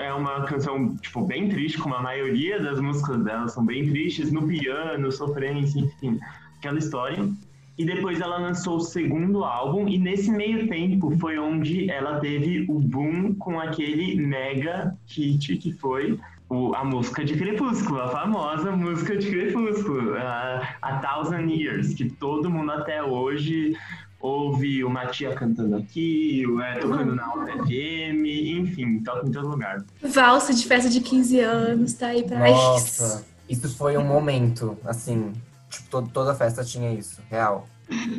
[0.01, 4.31] É uma canção, tipo, bem triste, como a maioria das músicas dela são bem tristes,
[4.31, 6.17] no piano, sofrência, enfim,
[6.57, 7.29] aquela história.
[7.77, 12.65] E depois ela lançou o segundo álbum, e nesse meio tempo foi onde ela teve
[12.69, 16.17] o boom com aquele mega hit que foi
[16.49, 22.09] o- a música de Crepúsculo, a famosa música de Crepúsculo, a, a Thousand Years, que
[22.09, 23.75] todo mundo até hoje
[24.19, 28.25] ouve uma tia cantando aqui, o- é, tocando na Alta FM,
[28.59, 29.83] enfim, toca em todo lugar.
[30.01, 35.31] Valsa de festa de 15 anos, tá aí pra Nossa, isso foi um momento, assim,
[35.69, 37.67] tipo, todo, toda festa tinha isso, real.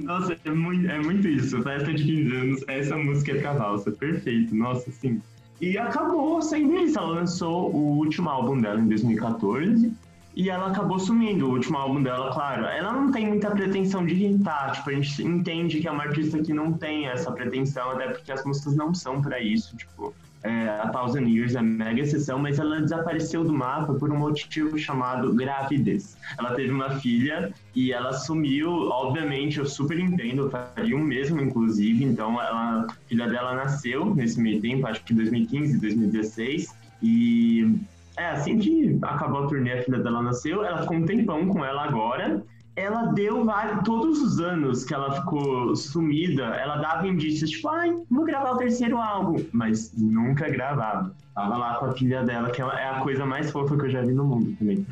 [0.05, 1.61] Nossa, é muito, é muito isso.
[1.61, 3.91] Festa de 15 anos, essa música é pra valsa.
[3.91, 5.21] Perfeito, nossa, sim.
[5.61, 6.99] E acabou sendo isso.
[6.99, 9.93] Ela lançou o último álbum dela em 2014
[10.35, 11.47] e ela acabou sumindo.
[11.47, 14.73] O último álbum dela, claro, ela não tem muita pretensão de hitar.
[14.73, 18.31] Tipo, a gente entende que é uma artista que não tem essa pretensão, até porque
[18.31, 19.77] as músicas não são pra isso.
[19.77, 20.15] Tipo,
[20.47, 24.79] é, a Thousand Years é mega exceção, mas ela desapareceu do mapa por um motivo
[24.79, 26.17] chamado gravidez.
[26.39, 31.41] Ela teve uma filha e ela sumiu, obviamente, eu super entendo, eu faria o mesmo,
[31.41, 37.79] inclusive, então ela, a filha dela nasceu nesse meio tempo, acho que 2015, 2016, e
[38.17, 41.65] é, assim que acabou a turnê, a filha dela nasceu, ela ficou um tempão com
[41.65, 42.43] ela agora,
[42.77, 47.97] ela deu vários, todos os anos que ela ficou sumida, ela dava indícios, tipo, ai,
[48.11, 51.11] vou gravar o terceiro álbum, mas nunca gravava.
[51.35, 54.03] Tava lá com a filha dela, que é a coisa mais fofa que eu já
[54.03, 54.87] vi no mundo também.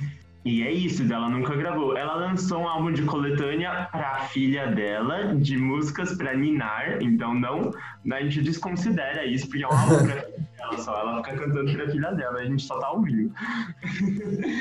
[0.45, 1.97] E é isso, ela nunca gravou.
[1.97, 7.71] Ela lançou um álbum de coletânea pra filha dela, de músicas pra ninar, então não,
[8.13, 10.25] a gente desconsidera isso, porque é um álbum pra
[10.71, 13.33] dela só, ela fica cantando pra filha dela, a gente só tá ouvindo.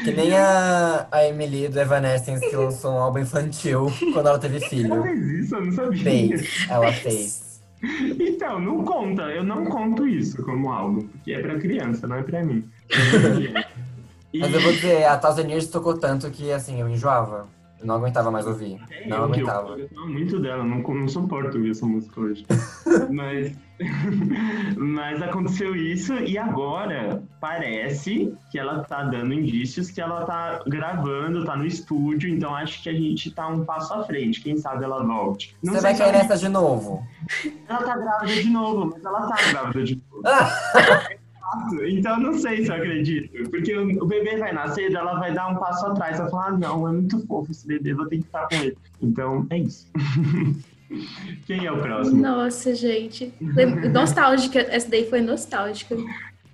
[0.03, 4.57] Que nem a, a Emily do Evanescence que lançou um álbum infantil quando ela teve
[4.57, 5.03] Ela filho.
[5.03, 6.03] fez isso, eu não sabia.
[6.03, 7.61] Fez, ela fez.
[8.19, 12.23] Então, não conta, eu não conto isso como álbum, porque é pra criança, não é
[12.23, 12.69] pra mim.
[14.35, 17.47] Mas eu vou dizer, a Thousand Years tocou tanto que, assim, eu enjoava.
[17.83, 18.79] Eu não aguentava mais ouvir.
[18.89, 19.69] É, Não eu, que eu, aguentava.
[19.77, 22.45] eu gostava muito dela, não, não suporto ouvir essa música hoje.
[23.11, 23.53] mas,
[24.77, 31.43] mas aconteceu isso e agora parece que ela tá dando indícios que ela tá gravando,
[31.43, 34.39] tá no estúdio, então acho que a gente tá um passo à frente.
[34.41, 35.53] Quem sabe ela volte.
[35.61, 37.05] Não Você vai cair ela- nessa de novo.
[37.67, 40.23] Ela tá grávida de novo, mas ela tá grávida de novo.
[41.87, 43.49] Então não sei se eu acredito.
[43.49, 46.17] Porque o o bebê vai nascer, ela vai dar um passo atrás.
[46.19, 48.77] Vai falar, ah, não, é muito fofo esse bebê, vou ter que ficar com ele.
[49.01, 49.89] Então é isso.
[51.47, 52.21] Quem é o próximo?
[52.21, 53.33] Nossa, gente.
[53.91, 54.59] Nostálgica.
[54.59, 55.95] Essa daí foi nostálgica.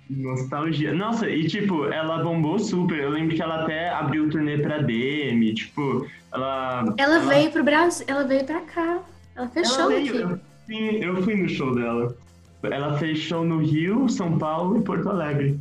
[0.08, 0.92] Nostalgia.
[0.94, 2.98] Nossa, e tipo, ela bombou super.
[2.98, 6.94] Eu lembro que ela até abriu o turnê pra DM, tipo, ela.
[6.96, 8.06] Ela veio pro Brasil.
[8.08, 8.82] Ela veio pra cá.
[8.82, 9.02] Ela
[9.36, 10.20] ela fechou veio, aqui.
[10.22, 12.16] eu- Sim, eu fui no show dela.
[12.62, 15.58] Ela fez show no Rio, São Paulo e Porto Alegre.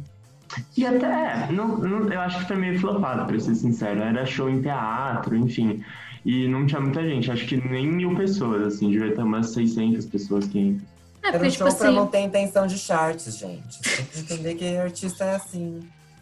[0.76, 4.02] E até, não, não, eu acho que foi meio flopado, pra ser sincero.
[4.02, 5.84] Era show em teatro, enfim.
[6.26, 10.06] E não tinha muita gente, acho que nem mil pessoas, assim, devia ter umas 600
[10.08, 10.82] pessoas, 500.
[10.82, 13.80] É, Era porque, um tipo show pra assim, não ter intenção de charts, gente.
[13.82, 15.80] Tem que entender que artista é assim.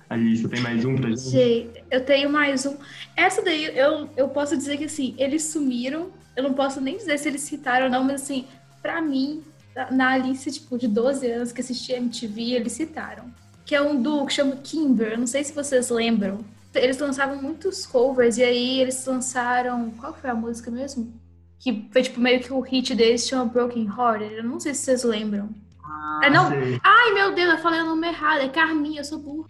[0.09, 1.29] Alice, tem mais um pra gente?
[1.29, 2.75] Gente, eu tenho mais um.
[3.15, 6.09] Essa daí, eu, eu posso dizer que assim, eles sumiram.
[6.35, 8.45] Eu não posso nem dizer se eles citaram ou não, mas assim,
[8.81, 9.43] pra mim,
[9.91, 13.25] na- Alice, tipo, de 12 anos que assistia MTV, eles citaram.
[13.65, 15.13] Que é um duo que chama Kimber.
[15.13, 16.39] Eu não sei se vocês lembram.
[16.73, 19.89] Eles lançavam muitos covers e aí eles lançaram.
[19.91, 21.11] Qual foi a música mesmo?
[21.59, 24.35] Que foi tipo meio que o hit deles chama Broken Hearted.
[24.35, 25.49] Eu não sei se vocês lembram.
[25.83, 26.49] Ah, não.
[26.49, 26.79] sei.
[26.83, 28.41] Ai, meu Deus, eu falei o nome errado.
[28.41, 29.49] É Carminha, eu sou burra.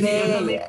[0.00, 0.60] Ei,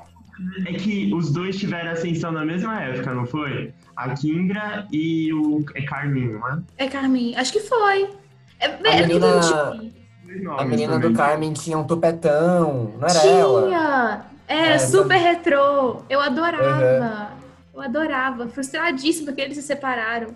[0.67, 3.73] É que os dois tiveram ascensão na mesma época, não foi?
[3.95, 6.61] A Kingra e o é Carminho, não é?
[6.77, 7.39] É Carminha.
[7.39, 8.09] Acho que foi.
[8.59, 13.67] É, é porque menina- a menina do Carmen tinha um tupetão, não era ela?
[13.67, 14.25] Tinha!
[14.47, 16.01] Era É, super retrô.
[16.09, 17.31] Eu adorava.
[17.31, 17.37] Uhum.
[17.75, 18.47] Eu adorava.
[18.47, 20.29] Frustradíssima que eles se separaram.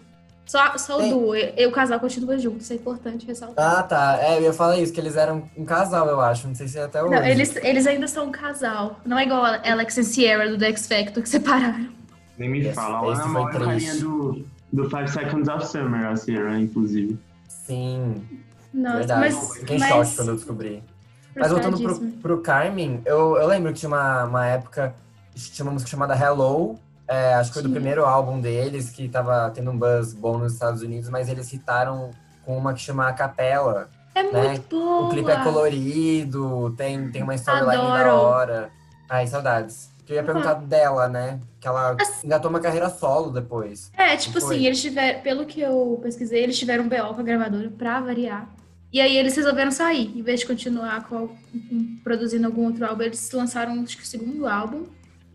[0.46, 1.36] Só, só o duo.
[1.36, 2.62] E, e o casal continua junto.
[2.62, 3.80] Isso é importante ressaltar.
[3.80, 4.18] Ah, tá.
[4.22, 6.48] É, eu ia falar isso, que eles eram um casal, eu acho.
[6.48, 7.14] Não sei se é até hoje.
[7.16, 8.98] Não, eles, eles ainda são um casal.
[9.06, 11.90] Não é igual a Alex e Sierra do The X Factor que separaram.
[12.38, 13.00] Nem me Esse- fala.
[13.00, 14.00] Ela esse foi namora o carinha triste.
[14.02, 17.20] do, do Five Seconds of Summer, a Sierra, inclusive.
[17.68, 18.24] Sim,
[18.74, 19.20] Nossa, verdade.
[19.20, 19.58] mas.
[19.58, 20.84] Fiquei em mas choque quando eu descobri.
[21.36, 24.96] Mas voltando pro, pro Carmen, eu, eu lembro que tinha uma, uma época,
[25.36, 27.76] tinha uma música chamada Hello, é, acho que foi do Sim.
[27.76, 32.10] primeiro álbum deles, que tava tendo um buzz bom nos Estados Unidos, mas eles citaram
[32.44, 33.88] com uma que chama A Capela.
[34.16, 34.48] É né?
[34.50, 35.06] muito boa.
[35.06, 38.70] O clipe é colorido, tem, tem uma storyline da hora.
[39.08, 39.92] Ai, saudades.
[40.08, 41.40] Que eu ia perguntar dela, né?
[41.60, 43.92] Que ela engatou uma carreira solo depois.
[43.98, 47.24] É, tipo assim, eles tiveram, pelo que eu pesquisei, eles tiveram um BO com a
[47.24, 48.50] gravadora pra variar.
[48.92, 50.18] E aí eles resolveram sair.
[50.18, 54.06] Em vez de continuar com, com- produzindo algum outro álbum, eles lançaram acho que o
[54.08, 54.86] segundo álbum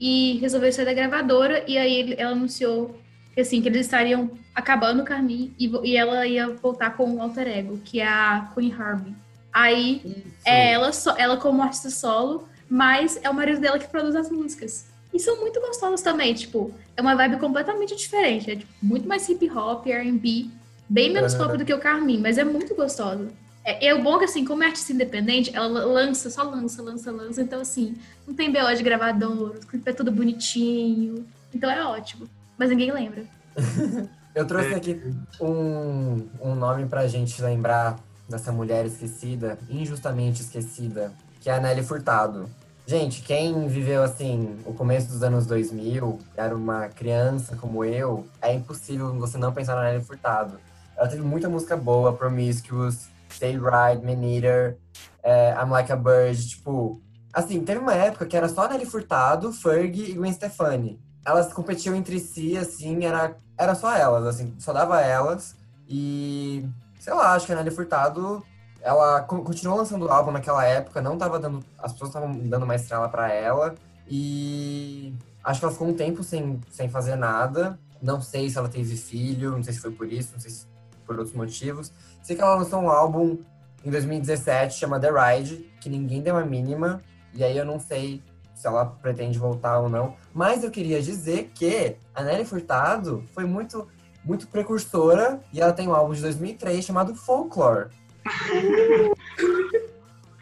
[0.01, 1.63] e resolveram sair da gravadora.
[1.69, 2.99] E aí ele- ela anunciou
[3.35, 7.21] que assim, que eles estariam acabando o caminho e, e ela ia voltar com um
[7.23, 9.15] alter ego, que é a Queen Harvey.
[9.53, 14.31] Aí é ela, ela como artista solo, mas é o marido dela que produz as
[14.31, 14.87] músicas.
[15.13, 18.51] E são muito gostosas também, tipo, é uma vibe completamente diferente.
[18.51, 20.47] É tipo, muito mais hip hop, R&B,
[20.89, 23.29] bem menos pop do que o Carmin, mas é muito gostosa.
[23.63, 27.13] É, é o bom que, assim, como é artista independente, ela lança, só lança, lança,
[27.13, 27.43] lança.
[27.43, 27.95] Então, assim,
[28.27, 31.27] não tem BO de gravador, o clipe é tudo bonitinho.
[31.55, 32.27] Então é ótimo.
[32.57, 33.23] Mas ninguém lembra.
[34.35, 34.47] Eu É.
[34.47, 34.99] trouxe aqui
[35.39, 41.83] um, um nome pra gente lembrar dessa mulher esquecida, injustamente esquecida, que é a Nelly
[41.83, 42.49] Furtado.
[42.85, 48.53] Gente, quem viveu assim o começo dos anos 2000, era uma criança como eu, é
[48.53, 50.59] impossível você não pensar na Nelly Furtado.
[50.97, 54.77] Ela teve muita música boa, Promiscuous, Stay Right, Man Eater,
[55.23, 57.01] é, I'm Like a Bird, tipo...
[57.33, 61.01] Assim, teve uma época que era só Nelly Furtado, Fergie e Gwen Stefani.
[61.25, 65.57] Elas competiam entre si, assim, era, era só elas, assim, só dava elas.
[65.89, 66.69] E,
[67.01, 68.45] sei lá, acho que a Nelly Furtado,
[68.83, 72.83] ela co- continuou lançando álbum naquela época, não tava dando, as pessoas estavam dando mais
[72.83, 73.75] estrela pra ela.
[74.09, 77.79] E acho que ela ficou um tempo sem, sem fazer nada.
[78.01, 80.67] Não sei se ela teve filho, não sei se foi por isso, não sei se
[81.07, 81.93] por outros motivos.
[82.23, 83.39] Sei que ela lançou um álbum
[83.85, 87.01] em 2017, chama The Ride, que ninguém deu a mínima.
[87.35, 88.23] E aí eu não sei
[88.55, 90.15] se ela pretende voltar ou não.
[90.35, 93.89] Mas eu queria dizer que a Nelly Furtado foi muito,
[94.25, 97.89] muito precursora e ela tem um álbum de 2003 chamado Folklore.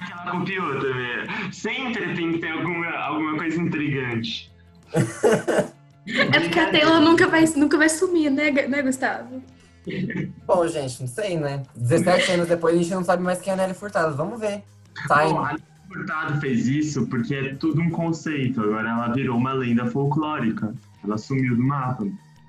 [0.00, 1.52] Ela copiou também.
[1.52, 4.50] Sempre tem que ter alguma, alguma coisa intrigante.
[6.06, 9.42] É porque a Taylor nunca vai, nunca vai sumir, né, né, Gustavo?
[10.46, 11.62] Bom, gente, não sei, né?
[11.76, 14.16] 17 anos depois a gente não sabe mais quem é a Nelly Furtado.
[14.16, 14.62] Vamos ver.
[15.08, 18.60] Tá Bom, a Nelly Furtado fez isso porque é tudo um conceito.
[18.60, 20.74] Agora ela virou uma lenda folclórica.
[21.02, 22.06] Ela sumiu do mapa.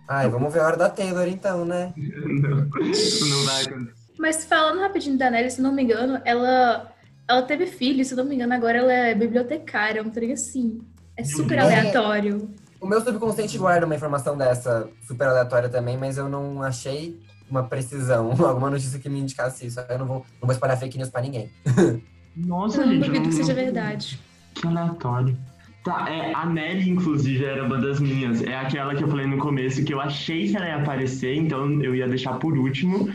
[0.08, 1.94] Ai, vamos ver a hora da Taylor então, né?
[1.96, 4.01] Não, isso não vai acontecer.
[4.22, 6.94] Mas falando rapidinho da Nelly, se não me engano, ela,
[7.28, 10.80] ela teve filho, se não me engano, agora ela é bibliotecária, um trem assim.
[11.18, 12.50] É super aleatório.
[12.80, 17.64] O meu subconsciente guarda uma informação dessa super aleatória também, mas eu não achei uma
[17.64, 19.80] precisão, alguma notícia que me indicasse isso.
[19.90, 21.50] Eu não vou, não vou espalhar fake news pra ninguém.
[22.38, 23.06] Nossa, Eu não gente.
[23.06, 24.20] duvido que não- seja não- verdade.
[24.54, 25.38] Que aleatório.
[25.84, 28.44] Tá, é, a Nelly, inclusive, era uma das minhas.
[28.44, 31.82] É aquela que eu falei no começo que eu achei que ela ia aparecer, então
[31.82, 33.10] eu ia deixar por último.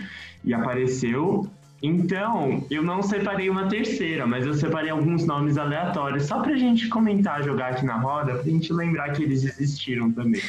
[0.47, 1.51] E apareceu.
[1.83, 6.89] Então, eu não separei uma terceira, mas eu separei alguns nomes aleatórios, só pra gente
[6.89, 10.41] comentar, jogar aqui na roda, pra gente lembrar que eles existiram também.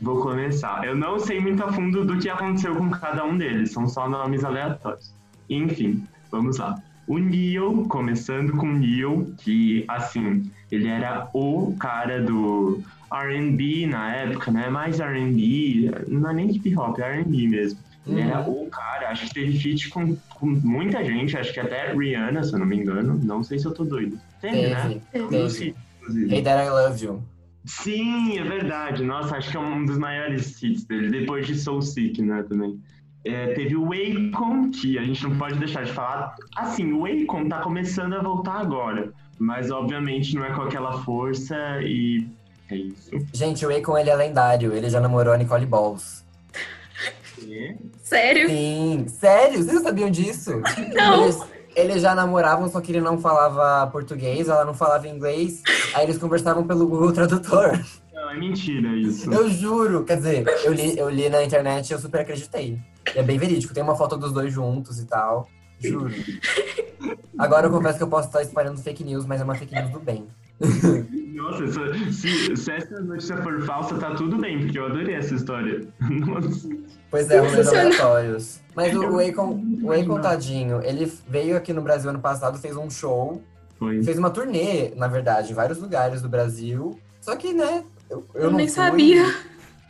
[0.00, 0.84] Vou começar.
[0.84, 4.08] Eu não sei muito a fundo do que aconteceu com cada um deles, são só
[4.08, 5.12] nomes aleatórios.
[5.50, 6.76] Enfim, vamos lá.
[7.06, 12.80] O Neil, começando com o Neil, que, assim, ele era o cara do
[13.12, 14.70] R&B na época, né?
[14.70, 17.78] Mais R&B, não é nem hip hop, é R&B mesmo.
[18.06, 18.64] Era Uhum.
[18.64, 22.52] o cara, acho que teve feat com, com muita gente, acho que até Rihanna, se
[22.52, 23.18] eu não me engano.
[23.22, 24.18] Não sei se eu tô doido.
[24.40, 25.00] Teve, né?
[25.12, 25.74] Teve, Um teve.
[26.00, 26.34] inclusive.
[26.34, 27.22] Hey That I Love You.
[27.64, 29.04] Sim, é verdade.
[29.04, 32.80] Nossa, acho que é um dos maiores hits dele, depois de Soul Sick, né, também.
[33.24, 36.34] É, teve o Akon, que a gente não pode deixar de falar.
[36.56, 41.56] Assim, o Akon tá começando a voltar agora, mas obviamente não é com aquela força
[41.82, 42.26] e
[42.68, 43.10] é isso.
[43.32, 44.72] Gente, o Akon, ele é lendário.
[44.74, 46.24] Ele já namorou a Nicole Balls.
[48.02, 48.48] Sério?
[48.48, 49.62] Sim, sério?
[49.62, 50.60] Vocês sabiam disso?
[50.94, 51.24] Não.
[51.24, 51.40] Eles,
[51.74, 55.62] eles já namoravam, só que ele não falava português, ela não falava inglês.
[55.94, 57.80] Aí eles conversavam pelo Google Tradutor.
[58.12, 59.32] Não, é mentira isso.
[59.32, 60.04] Eu juro.
[60.04, 62.78] Quer dizer, eu li, eu li na internet e eu super acreditei.
[63.14, 63.72] E é bem verídico.
[63.72, 65.48] Tem uma foto dos dois juntos e tal.
[65.80, 66.12] Juro.
[67.38, 69.90] Agora eu confesso que eu posso estar espalhando fake news, mas é uma fake news
[69.90, 70.26] do bem.
[71.34, 75.86] Nossa, se, se, essa notícia for falsa, tá tudo bem, porque eu adorei essa história.
[76.00, 76.68] Nossa.
[77.10, 77.86] Pois é, rolês Sensacional.
[77.86, 78.60] aleatórios.
[78.74, 82.76] Mas o, o Akon, o Akon, tadinho, ele veio aqui no Brasil ano passado, fez
[82.76, 83.42] um show,
[83.78, 84.02] Foi.
[84.02, 86.98] fez uma turnê, na verdade, em vários lugares do Brasil.
[87.20, 88.76] Só que, né, eu, eu Eu não nem fui.
[88.76, 89.24] sabia.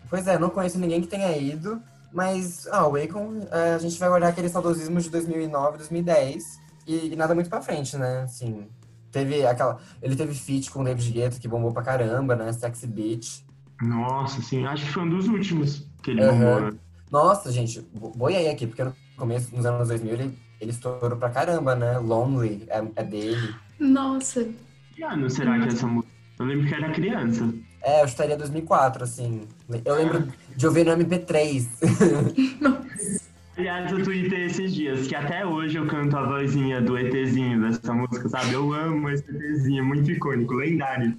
[0.08, 1.80] Pois é, não conheço ninguém que tenha ido.
[2.12, 6.44] Mas, ah, o Akon, é, a gente vai guardar aquele saudosismo de 2009, 2010.
[6.86, 8.22] E, e nada muito pra frente, né?
[8.24, 8.66] Assim,
[9.12, 9.78] teve aquela...
[10.02, 12.52] Ele teve feat com o David Guetta, que bombou pra caramba, né?
[12.52, 13.44] Sexy Beach.
[13.80, 16.32] Nossa, sim, acho que foi um dos últimos que ele Aham.
[16.34, 16.60] bombou.
[16.72, 16.78] né?
[17.10, 21.28] Nossa, gente, bo- boiei aqui, porque no começo, nos anos 2000, ele, ele estourou pra
[21.30, 21.98] caramba, né?
[21.98, 23.54] Lonely é, é dele.
[23.78, 24.48] Nossa.
[24.94, 26.10] Que ano será que é essa música?
[26.38, 27.52] Eu lembro que era criança.
[27.82, 29.46] É, eu estaria 2004, assim.
[29.84, 31.66] Eu lembro de ouvir no MP3.
[33.56, 37.92] Aliás, eu tuitei esses dias que até hoje eu canto a vozinha do ETzinho dessa
[37.92, 38.54] música, sabe?
[38.54, 41.14] Eu amo esse ETzinho, muito icônico, lendário.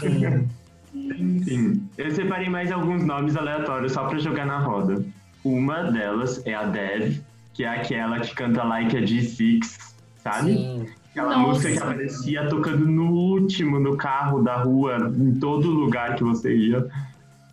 [0.00, 0.48] Sim.
[0.94, 5.02] Enfim, eu separei mais alguns nomes aleatórios só pra jogar na roda.
[5.42, 7.18] Uma delas é a Dev,
[7.54, 9.60] que é aquela que canta Like a G6,
[10.22, 10.52] sabe?
[10.52, 10.86] Sim.
[11.12, 11.48] Aquela Nossa.
[11.48, 16.54] música que aparecia tocando no último, no carro da rua, em todo lugar que você
[16.54, 16.86] ia.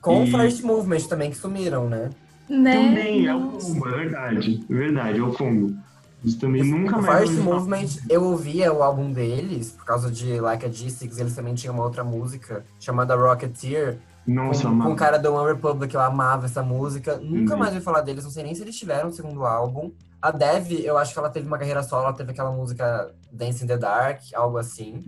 [0.01, 2.09] Com o E- First Movement também, que sumiram, né?
[2.49, 2.73] Né?
[2.73, 4.65] Também, é o combo, é verdade.
[4.69, 5.75] É verdade, é o combo.
[6.23, 7.29] Isso também nunca o mais.
[7.29, 7.43] First.
[7.43, 11.73] Movement, eu ouvia o álbum deles, por causa de Like a G6, eles também tinham
[11.73, 16.45] uma outra música chamada Rocketeer, Nossa, com, com o cara do One Republic, eu amava
[16.47, 17.17] essa música.
[17.17, 17.59] Nunca Uhum.
[17.59, 19.91] mais ouvi falar deles, não sei nem se eles tiveram um segundo álbum.
[20.21, 23.63] A Dev, eu acho que ela teve uma carreira solo, ela teve aquela música Dance
[23.63, 25.01] in the Dark, algo assim.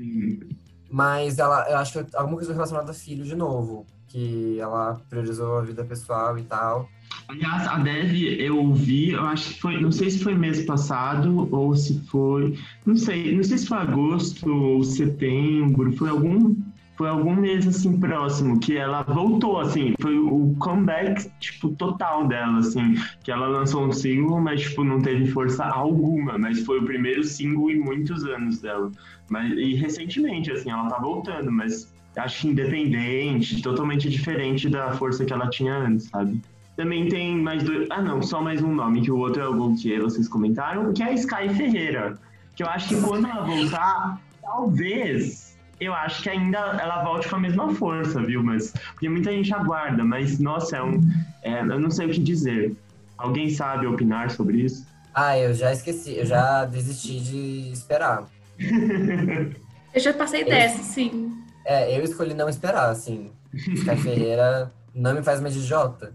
[0.89, 3.85] Mas ela, eu acho que alguma coisa relacionada a filho de novo.
[4.11, 6.89] Que ela priorizou a vida pessoal e tal.
[7.27, 11.47] Aliás, a Dev eu vi, eu acho que foi, não sei se foi mês passado
[11.51, 16.55] ou se foi, não sei, não sei se foi agosto ou setembro, foi algum,
[16.97, 22.59] foi algum mês assim próximo que ela voltou assim, foi o comeback tipo total dela
[22.59, 26.85] assim, que ela lançou um single, mas tipo não teve força alguma, mas foi o
[26.85, 28.91] primeiro single em muitos anos dela.
[29.29, 35.23] Mas e recentemente assim, ela tá voltando, mas acho que independente, totalmente diferente da força
[35.25, 36.41] que ela tinha antes, sabe?
[36.75, 37.87] Também tem mais dois.
[37.89, 41.03] Ah, não, só mais um nome, que o outro é o Gaultier, vocês comentaram, que
[41.03, 42.17] é a Sky Ferreira.
[42.55, 45.51] Que eu acho que quando ela voltar, talvez.
[45.79, 48.43] Eu acho que ainda ela volte com a mesma força, viu?
[48.43, 48.73] Mas.
[48.93, 51.01] Porque muita gente aguarda, mas, nossa, é um.
[51.43, 52.75] é, eu não sei o que dizer.
[53.17, 54.85] Alguém sabe opinar sobre isso?
[55.13, 58.25] Ah, eu já esqueci, eu já desisti de esperar.
[59.93, 61.33] Eu já passei dessa, sim.
[61.65, 63.31] É, eu escolhi não esperar, assim.
[63.53, 66.13] Sky Ferreira não me faz mais de Jota.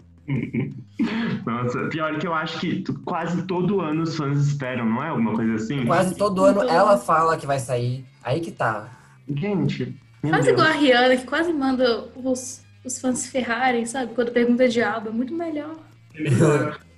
[1.47, 5.09] Nossa, pior que eu acho que quase todo ano os fãs esperam, não é?
[5.09, 5.87] Alguma coisa assim?
[5.87, 6.71] Quase todo ano Todo.
[6.71, 8.05] ela fala que vai sair.
[8.23, 8.89] Aí que tá.
[9.29, 9.97] Gente.
[10.23, 10.49] Quase Deus.
[10.49, 14.15] igual a Rihanna, que quase manda os, os fãs se ferrarem, sabe?
[14.15, 15.77] Quando pergunta de álbum, é muito melhor.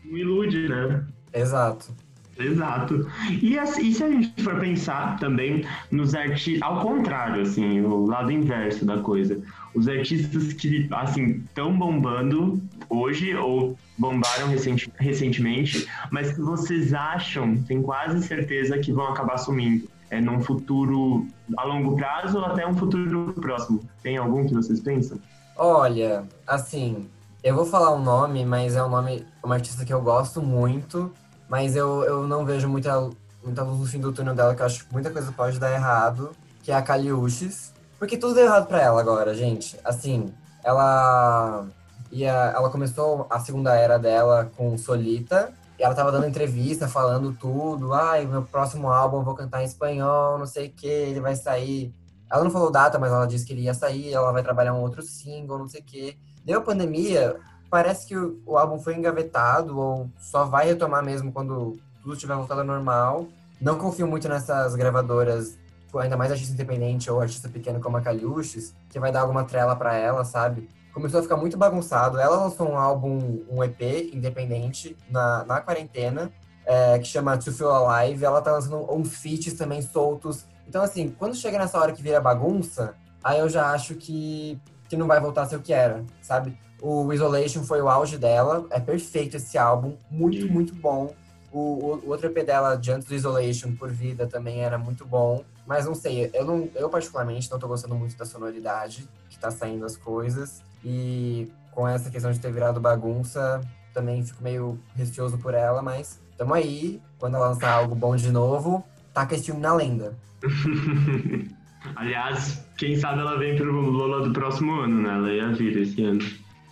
[0.04, 1.04] Não ilude, né?
[1.34, 1.94] Exato.
[2.38, 3.06] Exato.
[3.42, 8.30] E, e se a gente for pensar também nos artistas, ao contrário, assim, o lado
[8.30, 9.40] inverso da coisa.
[9.74, 17.56] Os artistas que, assim, estão bombando hoje ou bombaram recenti- recentemente, mas que vocês acham,
[17.64, 19.88] tem quase certeza que vão acabar sumindo.
[20.10, 21.26] É num futuro
[21.56, 23.80] a longo prazo ou até um futuro próximo.
[24.02, 25.18] Tem algum que vocês pensam?
[25.56, 27.06] Olha, assim,
[27.42, 31.12] eu vou falar um nome, mas é um nome, uma artista que eu gosto muito,
[31.48, 33.10] mas eu, eu não vejo muita,
[33.42, 35.72] muita luz no fim do túnel dela, que eu acho que muita coisa pode dar
[35.72, 36.32] errado,
[36.62, 37.72] que é a Kaliushis.
[37.98, 39.78] Porque tudo deu errado pra ela agora, gente.
[39.84, 40.32] Assim,
[40.62, 41.66] ela
[42.12, 47.92] ia, ela começou a segunda era dela com Solita, ela tava dando entrevista, falando tudo.
[47.94, 51.36] Ai, meu próximo álbum eu vou cantar em espanhol, não sei o que, ele vai
[51.36, 51.92] sair.
[52.30, 54.82] Ela não falou data, mas ela disse que ele ia sair, ela vai trabalhar um
[54.82, 56.18] outro single, não sei o que.
[56.44, 57.36] Deu a pandemia,
[57.70, 62.34] parece que o, o álbum foi engavetado, ou só vai retomar mesmo quando tudo estiver
[62.34, 63.26] voltado ao normal.
[63.60, 65.58] Não confio muito nessas gravadoras,
[65.96, 69.74] ainda mais artista independente ou artista pequeno como a Caliuches, que vai dar alguma trela
[69.74, 70.68] para ela, sabe?
[70.92, 72.18] Começou a ficar muito bagunçado.
[72.18, 76.30] Ela lançou um álbum, um EP independente na, na quarentena,
[76.66, 78.24] é, que chama To Feel Alive.
[78.24, 80.44] Ela tá lançando uns feats também soltos.
[80.66, 84.96] Então, assim, quando chega nessa hora que vira bagunça, aí eu já acho que, que
[84.96, 86.56] não vai voltar a ser o que era, sabe?
[86.80, 88.66] O Isolation foi o auge dela.
[88.70, 89.96] É perfeito esse álbum.
[90.10, 91.14] Muito, muito bom.
[91.52, 95.04] O, o, o, outro EP dela, de antes do Isolation, por vida, também era muito
[95.04, 95.44] bom.
[95.66, 99.50] Mas não sei, eu, não, eu particularmente não tô gostando muito da sonoridade que tá
[99.50, 100.62] saindo as coisas.
[100.84, 103.60] E com essa questão de ter virado bagunça,
[103.92, 107.02] também fico meio receoso por ela, mas tamo aí.
[107.18, 110.14] Quando ela lançar algo bom de novo, taca esse filme na lenda.
[111.96, 115.14] Aliás, quem sabe ela vem pro Lola do próximo ano, né?
[115.14, 116.20] Ela ia vir esse ano.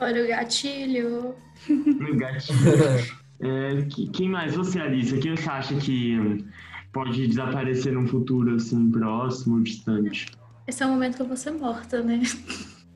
[0.01, 1.35] Olha o gatilho.
[1.69, 3.27] O gatilho.
[3.39, 4.55] É, quem mais?
[4.55, 6.43] Você, Alice, quem você acha que
[6.91, 10.27] pode desaparecer num futuro assim, próximo, distante?
[10.67, 12.23] Esse é o momento que eu vou ser morta, né?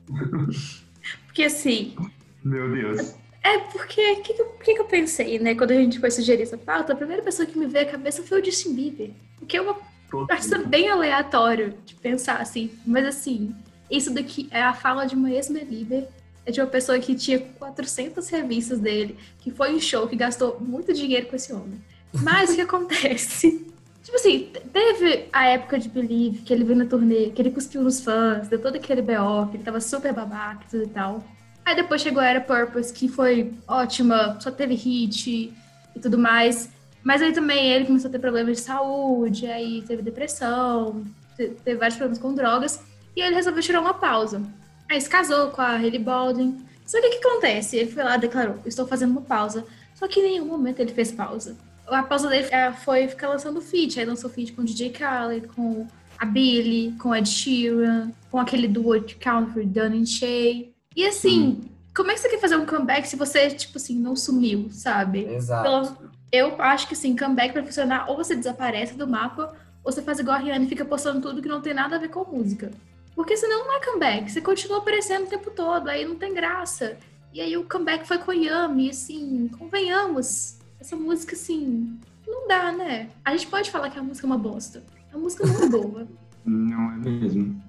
[1.27, 1.95] porque assim.
[2.43, 3.15] Meu Deus.
[3.43, 5.53] É porque o que, que, que, eu pensei, né?
[5.55, 8.23] Quando a gente foi sugerir essa pauta, a primeira pessoa que me veio à cabeça
[8.23, 9.11] foi o Justin Bieber.
[9.37, 9.75] Porque é uma
[10.11, 12.71] coisa bem aleatório de pensar assim.
[12.85, 13.55] Mas assim,
[13.89, 16.07] isso daqui é a fala de uma ex-belieber
[16.45, 20.57] é de uma pessoa que tinha 400 revistas dele, que foi em show, que gastou
[20.59, 21.79] muito dinheiro com esse homem.
[22.11, 23.67] Mas o que acontece?
[24.03, 27.83] Tipo assim, teve a época de Believe, que ele veio na turnê, que ele cuspiu
[27.83, 31.23] nos fãs, deu todo aquele B.O., que ele tava super babaca e tudo e tal.
[31.63, 35.53] Aí depois chegou a Era Purpose, que foi ótima, só teve hit
[35.95, 36.71] e tudo mais.
[37.03, 41.03] Mas aí também ele começou a ter problemas de saúde, aí teve depressão,
[41.35, 42.81] teve vários problemas com drogas,
[43.15, 44.41] e ele resolveu tirar uma pausa.
[44.89, 46.65] Aí se casou com a Hailey Baldwin.
[46.85, 47.77] Só que o que acontece?
[47.77, 49.65] Ele foi lá e declarou: Estou fazendo uma pausa.
[49.95, 51.55] Só que em nenhum momento ele fez pausa.
[51.87, 52.47] A pausa dele
[52.83, 53.99] foi ficar lançando feat.
[53.99, 55.87] Aí lançou feat com o DJ Khaled, com
[56.17, 60.73] a Billy, com Ed Sheeran, com aquele duo de Country, Dunn and Shay.
[60.95, 61.61] E assim, hum.
[61.95, 65.25] como é que você quer fazer um comeback se você, tipo assim, não sumiu, sabe?
[65.25, 65.63] Exato.
[65.63, 66.10] Pela...
[66.31, 69.53] Eu acho que assim, comeback pra funcionar, ou você desaparece do mapa,
[69.83, 71.99] ou você faz igual a Rihanna e fica postando tudo que não tem nada a
[71.99, 72.71] ver com música.
[73.15, 74.31] Porque senão não é comeback.
[74.31, 76.97] Você continua aparecendo o tempo todo, aí não tem graça.
[77.33, 80.57] E aí o comeback foi com Yami, assim, convenhamos.
[80.79, 83.09] Essa música, assim, não dá, né?
[83.23, 84.83] A gente pode falar que a música é uma bosta.
[85.13, 86.07] A música não é boa.
[86.43, 87.61] Não é mesmo.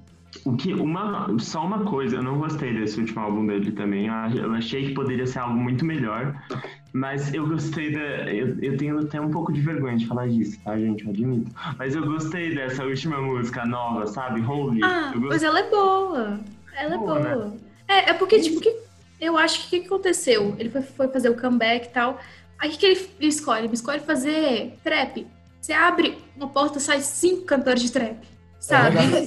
[0.45, 4.07] O que, uma, só uma coisa, eu não gostei desse último álbum dele também.
[4.07, 6.35] Eu achei que poderia ser algo muito melhor.
[6.93, 8.01] Mas eu gostei da.
[8.33, 11.05] Eu, eu tenho até um pouco de vergonha de falar disso, tá, gente?
[11.05, 11.51] Eu admito.
[11.79, 14.41] Mas eu gostei dessa última música nova, sabe?
[14.43, 14.83] Holy.
[14.83, 16.41] Ah, mas ela é boa.
[16.77, 17.47] Ela boa, é boa.
[17.47, 17.57] Né?
[17.89, 18.75] É, é porque, tipo, que,
[19.21, 20.55] eu acho que o que aconteceu?
[20.59, 22.21] Ele foi, foi fazer o comeback e tal.
[22.59, 23.67] Aí o que ele escolhe?
[23.67, 25.27] Ele escolhe fazer trap.
[25.61, 28.17] Você abre uma porta, sai cinco cantores de trap.
[28.61, 28.99] Sabe?
[28.99, 29.27] É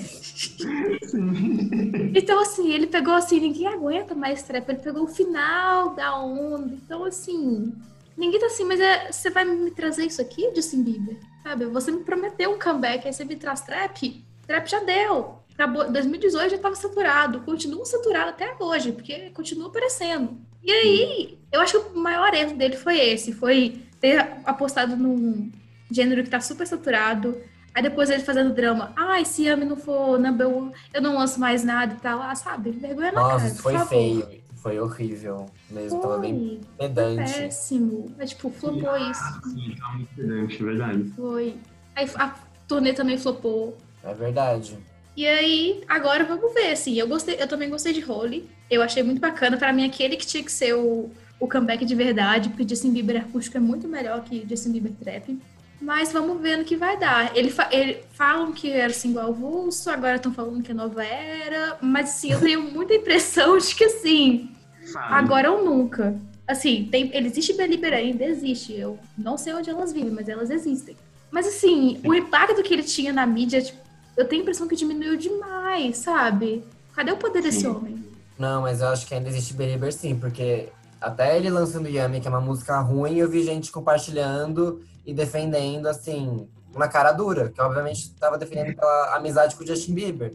[2.14, 6.74] então, assim, ele pegou assim, ninguém aguenta mais trap, ele pegou o final da onda.
[6.74, 7.74] Então, assim,
[8.18, 11.18] ninguém tá assim, mas é, você vai me trazer isso aqui, Justin Bieber?
[11.44, 11.66] Sabe?
[11.66, 14.26] Você me prometeu um comeback, aí você me traz trap.
[14.46, 15.40] Trap já deu.
[15.54, 20.38] Acabou, 2018 já tava saturado, continua saturado até hoje, porque continua aparecendo.
[20.62, 25.50] E aí, eu acho que o maior erro dele foi esse, foi ter apostado num
[25.90, 27.38] gênero que tá super saturado,
[27.76, 28.93] Aí depois ele fazendo drama.
[28.95, 32.21] Ai, ah, se Yami não for number one, eu não lanço mais nada e tal.
[32.21, 32.71] Ah, sabe?
[32.71, 33.55] Vergonha na Nossa, cara.
[33.55, 34.45] foi feio.
[34.55, 36.01] Foi horrível mesmo.
[36.01, 36.09] Foi.
[36.09, 37.34] Tava bem pedante.
[37.34, 38.15] Péssimo.
[38.17, 39.41] É tipo, flopou ah, isso.
[39.43, 41.03] Sim, tá muito pedante, é verdade.
[41.17, 41.57] Foi.
[41.93, 42.34] Aí a
[42.65, 43.78] turnê também flopou.
[44.03, 44.78] É verdade.
[45.17, 48.49] E aí, agora vamos ver, assim, eu gostei, eu também gostei de Holy.
[48.71, 49.57] Eu achei muito bacana.
[49.57, 53.21] Para mim, aquele que tinha que ser o, o comeback de verdade, porque Justin Bieber
[53.21, 55.38] acústico é muito melhor que Justin Bieber trap.
[55.86, 57.38] Mas vamos ver no que vai dar.
[57.38, 61.78] Ele, fa ele falam que era single avulso, agora estão falando que é nova era.
[61.80, 64.50] Mas assim, eu tenho muita impressão de que assim,
[64.96, 66.20] agora ou nunca.
[66.48, 68.74] Assim, tem, existe Belieber ainda, existe.
[68.74, 70.98] Eu não sei onde elas vivem, mas elas existem.
[71.30, 73.78] Mas assim, o impacto que ele tinha na mídia, tipo,
[74.18, 76.64] eu tenho a impressão que diminuiu demais, sabe?
[76.96, 77.50] Cadê o poder sim.
[77.50, 78.04] desse homem?
[78.40, 80.70] Não, mas eu acho que ainda existe Belieber sim, porque
[81.00, 85.88] até ele lançando Yami, que é uma música ruim, eu vi gente compartilhando e defendendo,
[85.88, 90.34] assim, uma cara dura, que obviamente estava defendendo pela amizade com o Justin Bieber.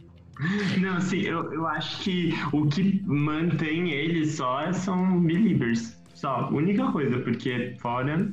[0.79, 5.97] Não, assim, eu, eu acho que o que mantém ele só são believers.
[6.15, 8.31] Só, única coisa, porque fora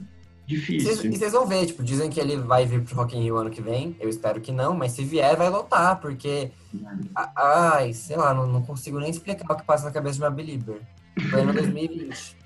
[0.47, 1.11] difícil.
[1.11, 3.49] E vocês vão ver, tipo, dizem que ele vai vir pro Rock in Rio ano
[3.49, 3.95] que vem.
[3.99, 6.49] Eu espero que não, mas se vier, vai lotar, porque.
[7.35, 10.31] Ai, sei lá, não, não consigo nem explicar o que passa na cabeça de uma
[10.31, 10.81] Belieber.
[11.29, 12.37] Pleno 2020.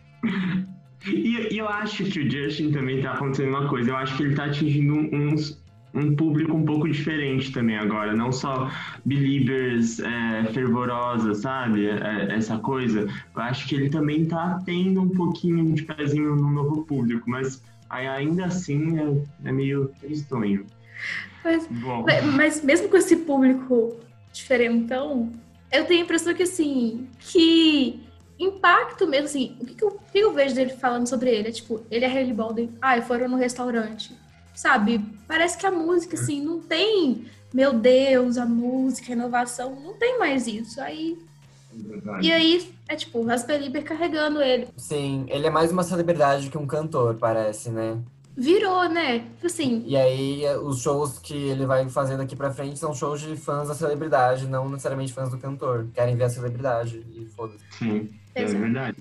[1.05, 3.91] E, e eu acho que o Justin também tá acontecendo uma coisa.
[3.91, 5.61] Eu acho que ele tá atingindo uns,
[5.93, 8.13] um público um pouco diferente também agora.
[8.13, 8.69] Não só
[9.03, 11.87] believers é, fervorosa, sabe?
[11.87, 13.07] É, essa coisa.
[13.35, 17.63] Eu acho que ele também tá tendo um pouquinho de pezinho no novo público, mas
[17.89, 20.65] ainda assim é, é meio tristonho.
[21.43, 21.67] Mas,
[22.35, 23.97] mas mesmo com esse público
[24.31, 25.31] diferentão,
[25.71, 27.99] eu tenho a impressão que assim, que
[28.43, 31.49] impacto mesmo, assim, o que, que, eu, que eu vejo dele falando sobre ele?
[31.49, 34.15] É tipo, ele é Haley Baldwin, ai, foram no restaurante.
[34.53, 35.03] Sabe?
[35.27, 40.19] Parece que a música, assim, não tem, meu Deus, a música, a inovação, não tem
[40.19, 40.81] mais isso.
[40.81, 41.17] Aí.
[41.73, 44.67] É e aí, é tipo, Rasper Lieber carregando ele.
[44.75, 47.97] Sim, ele é mais uma celebridade que um cantor, parece, né?
[48.35, 49.19] Virou, né?
[49.19, 49.83] Tipo assim.
[49.85, 53.67] E aí, os shows que ele vai fazer daqui pra frente são shows de fãs
[53.67, 55.87] da celebridade, não necessariamente fãs do cantor.
[55.93, 57.59] Querem ver a celebridade e foda-se.
[57.77, 58.09] Sim.
[58.35, 58.97] É verdade.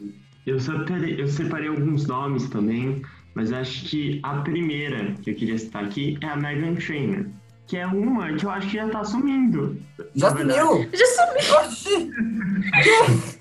[0.47, 3.03] Eu separei, eu separei alguns nomes também,
[3.35, 7.27] mas acho que a primeira que eu queria citar aqui é a Megan Trainor,
[7.67, 9.81] que é uma que eu acho que já tá sumindo.
[10.15, 10.91] Já sumiu?
[10.93, 12.21] Já sumiu!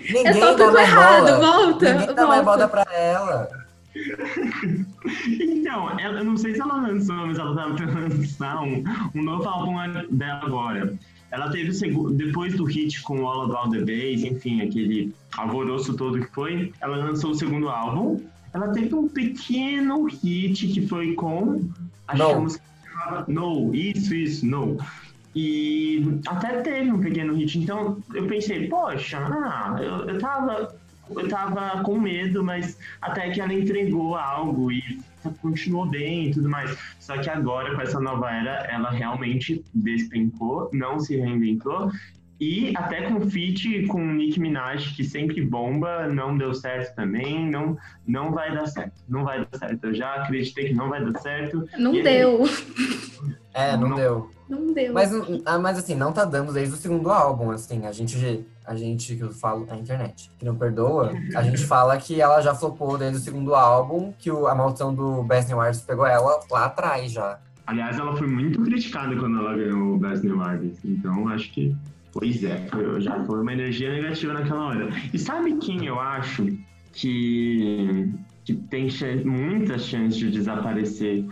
[0.00, 1.38] Ninguém é só tudo errado, bola.
[1.40, 1.92] volta!
[1.92, 2.26] Ninguém dá volta.
[2.26, 3.48] mais bola pra ela.
[5.28, 8.84] então, ela, eu não sei se ela lançou, mas ela tá lançar um,
[9.14, 9.74] um novo álbum
[10.10, 10.94] dela agora.
[11.34, 11.72] Ela teve
[12.12, 16.96] depois do hit com All About the Bass, enfim, aquele alvoroço todo que foi, ela
[16.96, 18.20] lançou o segundo álbum.
[18.52, 21.68] Ela teve um pequeno hit que foi com.
[22.06, 22.28] Acho no.
[22.28, 24.78] que a música chamava No, isso, isso, No.
[25.34, 27.58] E até teve um pequeno hit.
[27.58, 30.72] Então eu pensei, poxa, ah, eu, eu tava.
[31.10, 35.00] Eu tava com medo, mas até que ela entregou algo e
[35.32, 36.76] continuou bem e tudo mais.
[36.98, 41.90] Só que agora, com essa nova era, ela realmente despencou, não se reinventou.
[42.44, 47.76] E até com feat com Nick Minaj, que sempre bomba, não deu certo também, não,
[48.06, 49.00] não vai dar certo.
[49.08, 49.84] Não vai dar certo.
[49.84, 51.66] Eu já acreditei que não vai dar certo.
[51.78, 52.42] Não deu.
[53.54, 54.30] É, não, não, deu.
[54.46, 54.92] Não deu.
[54.92, 55.10] Mas,
[55.46, 59.16] ah, mas assim, não tá dando desde o segundo álbum, assim, a gente, a gente
[59.16, 62.98] que eu falo, a internet, que não perdoa, a gente fala que ela já flopou
[62.98, 66.66] desde o segundo álbum, que o, a maldição do Best New Artist pegou ela lá
[66.66, 67.38] atrás já.
[67.66, 71.74] Aliás, ela foi muito criticada quando ela ganhou o Best New Artist, então acho que,
[72.14, 72.66] pois é,
[73.00, 74.88] já foi uma energia negativa naquela hora.
[75.12, 76.46] E sabe quem eu acho
[76.92, 78.08] que,
[78.44, 78.88] que tem
[79.24, 81.26] muitas chances de desaparecer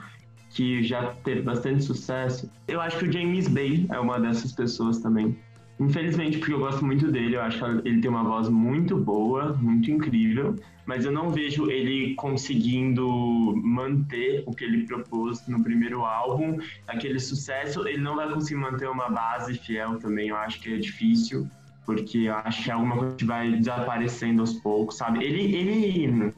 [0.50, 2.50] que já teve bastante sucesso.
[2.66, 5.38] Eu acho que o James Bay é uma dessas pessoas também.
[5.84, 9.52] Infelizmente, porque eu gosto muito dele, eu acho que ele tem uma voz muito boa,
[9.54, 10.56] muito incrível,
[10.86, 17.18] mas eu não vejo ele conseguindo manter o que ele propôs no primeiro álbum, aquele
[17.18, 17.86] sucesso.
[17.86, 21.48] Ele não vai conseguir manter uma base fiel também, eu acho que é difícil,
[21.84, 25.24] porque eu acho que é alguma coisa que vai desaparecendo aos poucos, sabe?
[25.24, 26.32] Ele, ele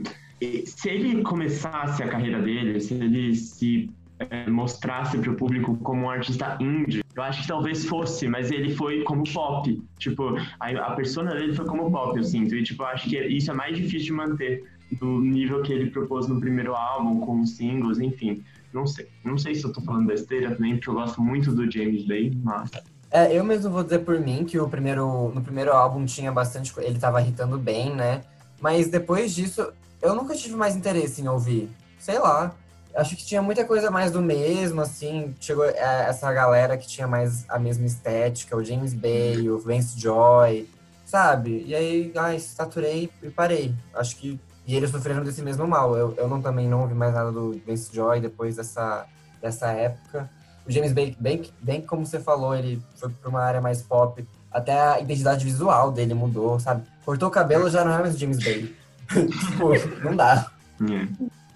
[0.67, 6.07] se ele começasse a carreira dele, se ele se é, mostrasse para o público como
[6.07, 7.03] um artista indie.
[7.15, 9.83] Eu acho que talvez fosse, mas ele foi como pop.
[9.99, 12.55] Tipo, a, a persona dele foi como pop, eu sinto.
[12.55, 15.91] E, tipo, eu acho que isso é mais difícil de manter do nível que ele
[15.91, 18.43] propôs no primeiro álbum, com singles, enfim.
[18.73, 19.09] Não sei.
[19.25, 22.33] Não sei se eu tô falando besteira também, porque eu gosto muito do James Bay,
[22.43, 22.71] mas...
[23.11, 26.73] É, eu mesmo vou dizer por mim que o primeiro, no primeiro álbum tinha bastante...
[26.79, 28.23] Ele tava irritando bem, né?
[28.61, 31.69] Mas depois disso, eu nunca tive mais interesse em ouvir.
[31.97, 32.55] Sei lá
[32.95, 37.07] acho que tinha muita coisa mais do mesmo, assim, chegou é, essa galera que tinha
[37.07, 40.69] mais a mesma estética, o James Bay, o Vance Joy,
[41.05, 41.65] sabe?
[41.67, 43.75] E aí, ai, saturei e parei.
[43.95, 45.97] Acho que e eles sofreram desse mesmo mal.
[45.97, 49.07] Eu, eu não também não ouvi mais nada do Vance Joy depois dessa,
[49.41, 50.31] dessa época.
[50.67, 54.27] O James Bay, bem, bem como você falou, ele foi para uma área mais pop.
[54.51, 56.83] Até a identidade visual dele mudou, sabe?
[57.05, 58.75] Cortou o cabelo, já não é mais o James Bay.
[59.11, 60.51] tipo, não dá.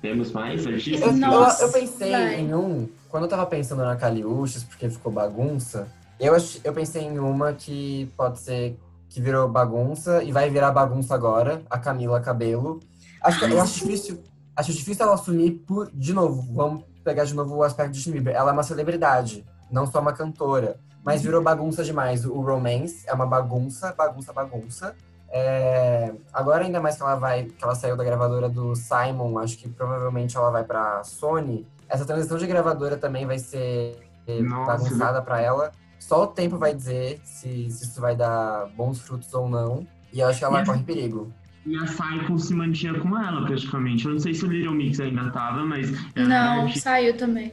[0.01, 1.21] Temos mais artistas?
[1.21, 2.41] Eu, eu, eu pensei vai.
[2.41, 2.89] em um.
[3.09, 5.89] Quando eu tava pensando na Caliuches, porque ficou bagunça,
[6.21, 8.79] eu, eu pensei em uma que pode ser
[9.09, 12.81] que virou bagunça e vai virar bagunça agora, a Camila Cabelo.
[13.23, 14.23] Acho, eu acho difícil,
[14.55, 15.91] acho difícil ela assumir por.
[15.93, 18.35] De novo, vamos pegar de novo o aspecto de Bieber.
[18.35, 20.79] Ela é uma celebridade, não só uma cantora.
[21.05, 22.27] Mas virou bagunça demais.
[22.27, 24.95] O Romance é uma bagunça, bagunça, bagunça.
[25.31, 29.59] É, agora, ainda mais que ela vai, que ela saiu da gravadora do Simon, acho
[29.59, 31.67] que provavelmente ela vai para Sony.
[31.89, 33.99] Essa transição de gravadora também vai ser
[34.43, 34.73] Nossa.
[34.73, 35.73] bagunçada para ela.
[35.99, 39.87] Só o tempo vai dizer se, se, isso vai dar bons frutos ou não.
[40.13, 41.33] E eu acho que ela e corre perigo.
[41.67, 44.07] E a Saiko se mantinha com ela, praticamente.
[44.07, 45.91] Eu não sei se o Little Mix ainda tava, mas...
[46.15, 47.53] era Não, artista- saiu também.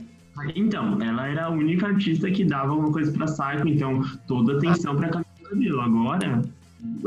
[0.55, 4.95] Então, ela era a única artista que dava alguma coisa pra Saiko, então toda atenção
[4.95, 5.81] pra Camila Cabello.
[5.81, 6.41] Agora,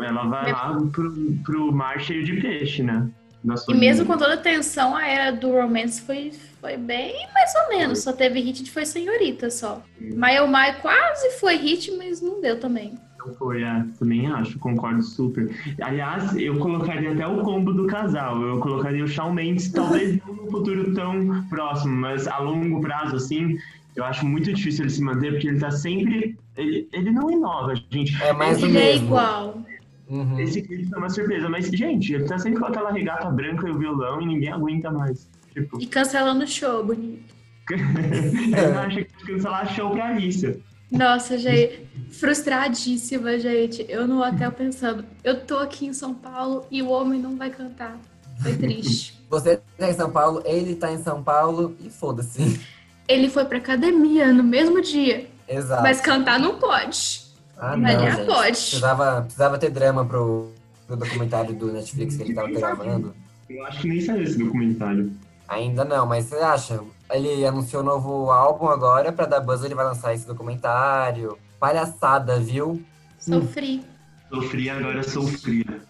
[0.01, 1.13] ela vai lá pro,
[1.45, 3.09] pro mar cheio de peixe, né?
[3.69, 7.69] E mesmo com toda a tensão, a era do Romance foi, foi bem mais ou
[7.69, 8.01] menos.
[8.01, 9.83] Só teve hit de Foi Senhorita só.
[10.01, 12.95] Oh My quase foi hit, mas não deu também.
[13.19, 15.49] Não foi, é, também acho, concordo super.
[15.81, 18.41] Aliás, eu colocaria até o combo do casal.
[18.43, 23.17] Eu colocaria o Shawn Mendes, talvez não num futuro tão próximo, mas a longo prazo,
[23.17, 23.57] assim,
[23.99, 26.39] eu acho muito difícil ele se manter, porque ele tá sempre.
[26.57, 28.21] Ele, ele não inova, gente.
[28.23, 29.63] É mais Ele é igual.
[30.09, 30.39] Uhum.
[30.39, 33.71] Esse clipe foi uma surpresa, mas, gente, ele tá sempre com aquela regata branca e
[33.71, 35.29] o violão e ninguém aguenta mais.
[35.53, 37.35] Tipo, E cancelando o show, bonito.
[37.69, 40.59] ele acha que cancelar show pra Alicia.
[40.91, 43.85] Nossa, gente, frustradíssima, gente.
[43.89, 47.51] Eu no hotel pensando, eu tô aqui em São Paulo e o homem não vai
[47.51, 47.99] cantar.
[48.43, 49.19] Foi triste.
[49.29, 52.59] Você tá em São Paulo, ele tá em São Paulo e foda-se.
[53.09, 55.83] Ele foi pra academia no mesmo dia, Exato.
[55.83, 57.23] mas cantar não pode.
[57.57, 58.27] ah, não, gente.
[58.27, 58.51] pode.
[58.51, 60.53] Precisava, precisava ter drama pro,
[60.87, 63.15] pro documentário do Netflix que ele tava gravando.
[63.49, 65.11] Eu acho que nem saiu esse documentário.
[65.49, 66.81] Ainda não, mas você acha?
[67.11, 71.39] Ele anunciou um novo álbum agora, pra dar buzz ele vai lançar esse documentário.
[71.59, 72.85] Palhaçada, viu?
[73.19, 73.83] Sofri.
[74.29, 75.81] Sofri, agora sou fria.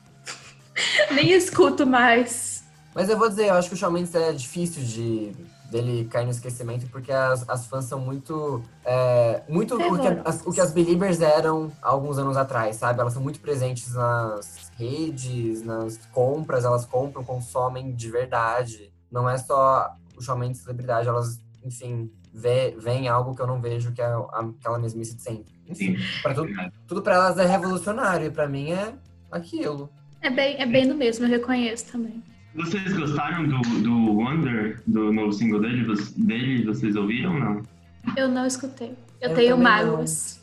[1.13, 2.63] Nem escuto mais.
[2.95, 5.33] Mas eu vou dizer, eu acho que o Shawn Mendes é difícil de
[5.71, 8.63] dele cair no esquecimento, porque as, as fãs são muito.
[8.85, 13.01] é, muito o que, as, o que as Beliebers eram há alguns anos atrás, sabe?
[13.01, 18.93] Elas são muito presentes nas redes, nas compras, elas compram, consomem de verdade.
[19.11, 23.93] Não é só o Mendes celebridade, elas, enfim, vê, veem algo que eu não vejo,
[23.93, 25.55] que é aquela mesmice de sempre.
[25.67, 26.49] Enfim, pra tudo,
[26.87, 28.95] tudo pra elas é revolucionário, e pra mim é
[29.31, 29.91] aquilo.
[30.21, 32.23] É bem, é bem do mesmo, eu reconheço também.
[32.55, 35.85] Vocês gostaram do, do Wonder, do novo single dele?
[35.85, 36.65] Vocês- dele?
[36.65, 37.63] Vocês ouviram ou não?
[38.17, 38.95] Eu não escutei.
[39.21, 40.41] Eu, Eu tenho mágoas.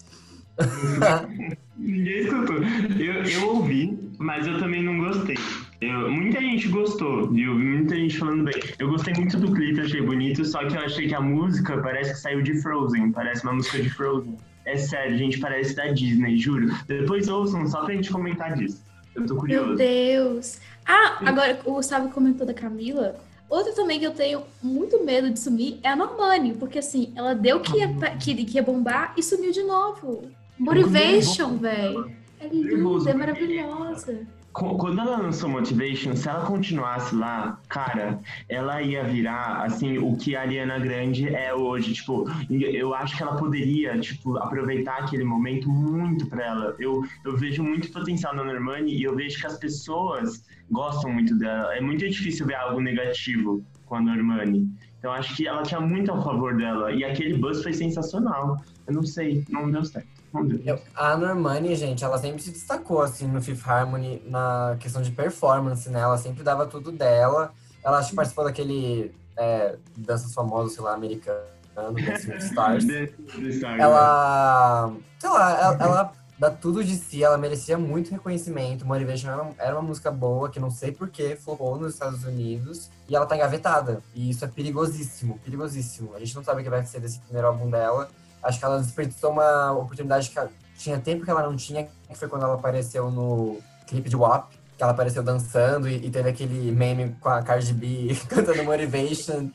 [1.77, 2.57] Ninguém escutou.
[2.97, 5.35] Eu, eu ouvi, mas eu também não gostei.
[5.81, 7.53] Eu- muita gente gostou, viu?
[7.57, 8.53] Muita gente falando bem.
[8.79, 12.13] Eu gostei muito do clipe, achei bonito, só que eu achei que a música parece
[12.13, 14.37] que saiu de Frozen, parece uma música de Frozen.
[14.65, 16.73] É sério, gente, parece da Disney, juro.
[16.87, 18.83] Depois ouçam só pra gente comentar disso.
[19.16, 19.76] Eu tô Meu curioso.
[19.76, 20.59] Deus.
[20.86, 23.16] Ah, agora o Gustavo comentou da Camila.
[23.49, 27.34] Outra também que eu tenho muito medo de sumir é a Normani, porque assim, ela
[27.34, 27.88] deu que ia,
[28.18, 30.24] que, que ia bombar e sumiu de novo.
[30.57, 32.11] Motivation, velho.
[32.39, 34.28] É linda, é maravilhosa.
[34.55, 40.15] Qu- Quando ela lançou Motivation, se ela continuasse lá, cara, ela ia virar, assim, o
[40.15, 41.93] que a Ariana Grande é hoje.
[41.93, 46.75] Tipo, eu acho que ela poderia, tipo, aproveitar aquele momento muito pra ela.
[46.79, 50.41] Eu, eu vejo muito potencial na Normani e eu vejo que as pessoas
[50.71, 51.75] gostam muito dela.
[51.75, 54.69] É muito difícil ver algo negativo com a Normani.
[54.99, 56.93] Então, acho que ela tinha muito a favor dela.
[56.93, 58.55] E aquele buzz foi sensacional.
[58.87, 60.14] Eu não sei, não deu certo.
[60.65, 65.11] Eu- a Normani, gente, ela sempre se destacou, assim, no Fifth Harmony, na questão de
[65.11, 65.99] performance, né?
[65.99, 67.53] Ela sempre dava tudo dela.
[67.83, 71.39] Ela acho que participou daquele é, danças famosas, sei lá, americano,
[71.75, 72.86] Dancing with Stars.
[73.75, 73.81] Né?
[73.83, 78.86] Ela, sei lá, ela, ela dá tudo de si, ela merecia muito reconhecimento.
[78.86, 83.15] Motivation era, era uma música boa, que não sei porquê, flopou nos Estados Unidos, e
[83.15, 84.01] ela tá engavetada.
[84.13, 86.13] E isso é perigosíssimo, perigosíssimo.
[86.15, 88.09] A gente não sabe o que vai ser desse primeiro álbum dela.
[88.45, 90.39] Acho que ela desperdiçou uma oportunidade que
[90.77, 94.51] tinha tempo que ela não tinha, que foi quando ela apareceu no clipe de WAP,
[94.77, 99.49] que ela apareceu dançando e, e teve aquele meme com a Cardi B cantando Motivation.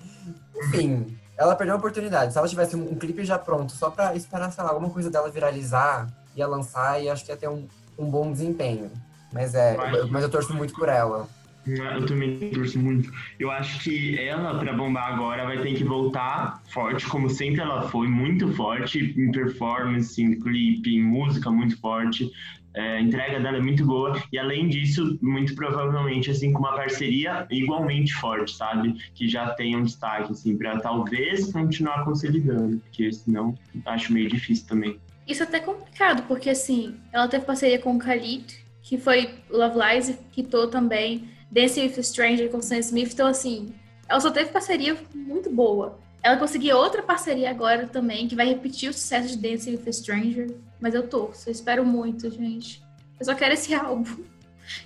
[0.57, 2.33] Enfim, ela perdeu a oportunidade.
[2.33, 5.09] Se ela tivesse um, um clipe já pronto, só pra esperar, sei lá, alguma coisa
[5.11, 7.67] dela viralizar, ia lançar e acho que ia ter um,
[7.99, 8.91] um bom desempenho.
[9.33, 11.29] Mas é, eu- mas eu torço muito por ela.
[11.67, 13.13] Eu também torço muito.
[13.39, 17.89] Eu acho que ela, pra bombar agora, vai ter que voltar forte, como sempre ela
[17.89, 22.31] foi, muito forte em performance, em clipe, em música, muito forte.
[22.73, 24.21] É, a entrega dela é muito boa.
[24.33, 28.95] E além disso, muito provavelmente, assim, com uma parceria igualmente forte, sabe?
[29.15, 33.55] Que já tenha um destaque, assim, pra talvez continuar consolidando, porque senão
[33.87, 34.99] acho meio difícil também.
[35.27, 39.79] Isso é até complicado, porque assim, ela teve parceria com o Khalid, que foi Love
[39.79, 43.75] Lies, quitou também Dancing with a Stranger com Sam Smith, então assim,
[44.09, 45.99] ela só teve parceria muito boa.
[46.23, 49.93] Ela conseguiu outra parceria agora também, que vai repetir o sucesso de Dancing with a
[49.93, 52.83] Stranger, mas eu torço, eu espero muito, gente.
[53.19, 54.25] Eu só quero esse álbum,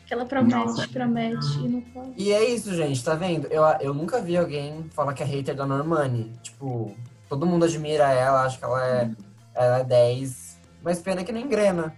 [0.07, 0.89] que ela promete, Nossa.
[0.89, 2.13] promete e não pode.
[2.17, 3.47] E é isso, gente, tá vendo?
[3.49, 6.33] Eu, eu nunca vi alguém falar que é hater da Normani.
[6.43, 6.97] Tipo,
[7.29, 9.11] todo mundo admira ela, acha que ela é,
[9.55, 10.59] ela é 10.
[10.83, 11.95] Mas pena que não engrena.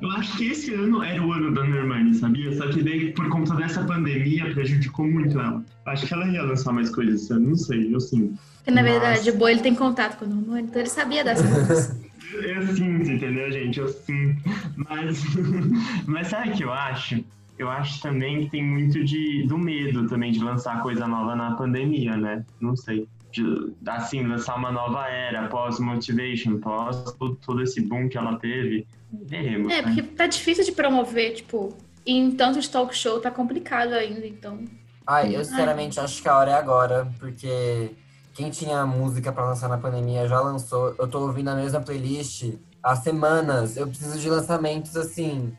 [0.00, 2.54] Eu acho que esse ano era o ano da Normani, sabia?
[2.56, 5.62] Só que daí, por conta dessa pandemia, prejudicou muito ela.
[5.86, 8.38] Acho que ela ia lançar mais coisas esse ano, não sei, eu sinto.
[8.58, 11.40] Porque, na verdade, o Boi ele tem contato com o Normani, então ele sabia das
[11.42, 12.00] coisas.
[12.32, 13.78] Eu sinto, entendeu, gente?
[13.78, 14.42] Eu sinto.
[14.76, 15.22] Mas,
[16.06, 17.24] mas sabe o que eu acho?
[17.58, 21.52] Eu acho também que tem muito de, do medo também de lançar coisa nova na
[21.52, 22.44] pandemia, né?
[22.60, 23.08] Não sei.
[23.42, 26.96] De, assim, lançar uma nova era, pós-motivation, pós
[27.42, 28.86] todo esse boom que ela teve.
[29.12, 29.70] Veremos.
[29.70, 29.82] É, né?
[29.82, 31.76] porque tá difícil de promover, tipo,
[32.06, 34.64] em tantos talk show tá complicado ainda, então.
[35.06, 37.90] Ai, eu sinceramente acho que a hora é agora, porque
[38.34, 40.94] quem tinha música pra lançar na pandemia já lançou.
[40.98, 43.76] Eu tô ouvindo a mesma playlist há semanas.
[43.76, 45.56] Eu preciso de lançamentos assim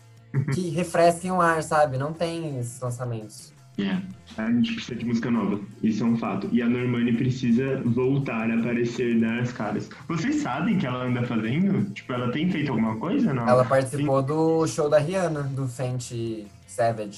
[0.53, 1.97] que refresquem o ar, sabe?
[1.97, 3.53] Não tem esses lançamentos.
[3.79, 4.01] É,
[4.37, 5.59] a gente precisa de música nova.
[5.83, 6.49] Isso é um fato.
[6.51, 9.89] E a Normani precisa voltar a aparecer nas caras.
[10.07, 11.89] Vocês sabem que ela anda fazendo?
[11.91, 13.47] Tipo, ela tem feito alguma coisa, não?
[13.47, 17.17] Ela participou do show da Rihanna, do Fenty Savage.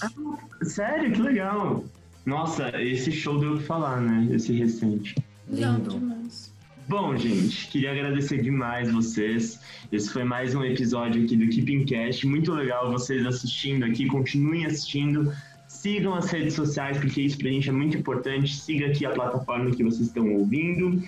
[0.64, 1.12] Sério?
[1.12, 1.84] Que legal.
[2.26, 4.28] Nossa, esse show deu o que falar, né?
[4.36, 5.16] Esse recente.
[5.48, 5.92] Não, Lindo.
[5.92, 6.54] demais.
[6.88, 9.60] Bom, gente, queria agradecer demais vocês.
[9.92, 12.26] Esse foi mais um episódio aqui do Keeping Cast.
[12.26, 14.08] Muito legal vocês assistindo aqui.
[14.08, 15.32] Continuem assistindo.
[15.80, 18.54] Sigam as redes sociais, porque isso pra gente é muito importante.
[18.54, 21.02] Siga aqui a plataforma que vocês estão ouvindo.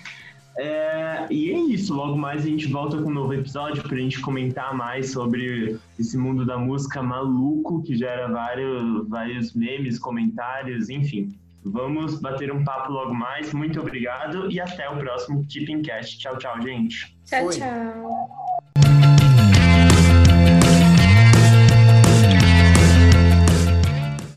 [0.56, 4.20] É, e é isso, logo mais a gente volta com um novo episódio pra gente
[4.20, 11.34] comentar mais sobre esse mundo da música maluco que gera vários, vários memes, comentários, enfim.
[11.64, 13.52] Vamos bater um papo logo mais.
[13.52, 16.18] Muito obrigado e até o próximo Keeping Cast.
[16.18, 17.14] Tchau, tchau, gente.
[17.26, 17.58] Tchau, Fui.
[17.58, 18.41] tchau.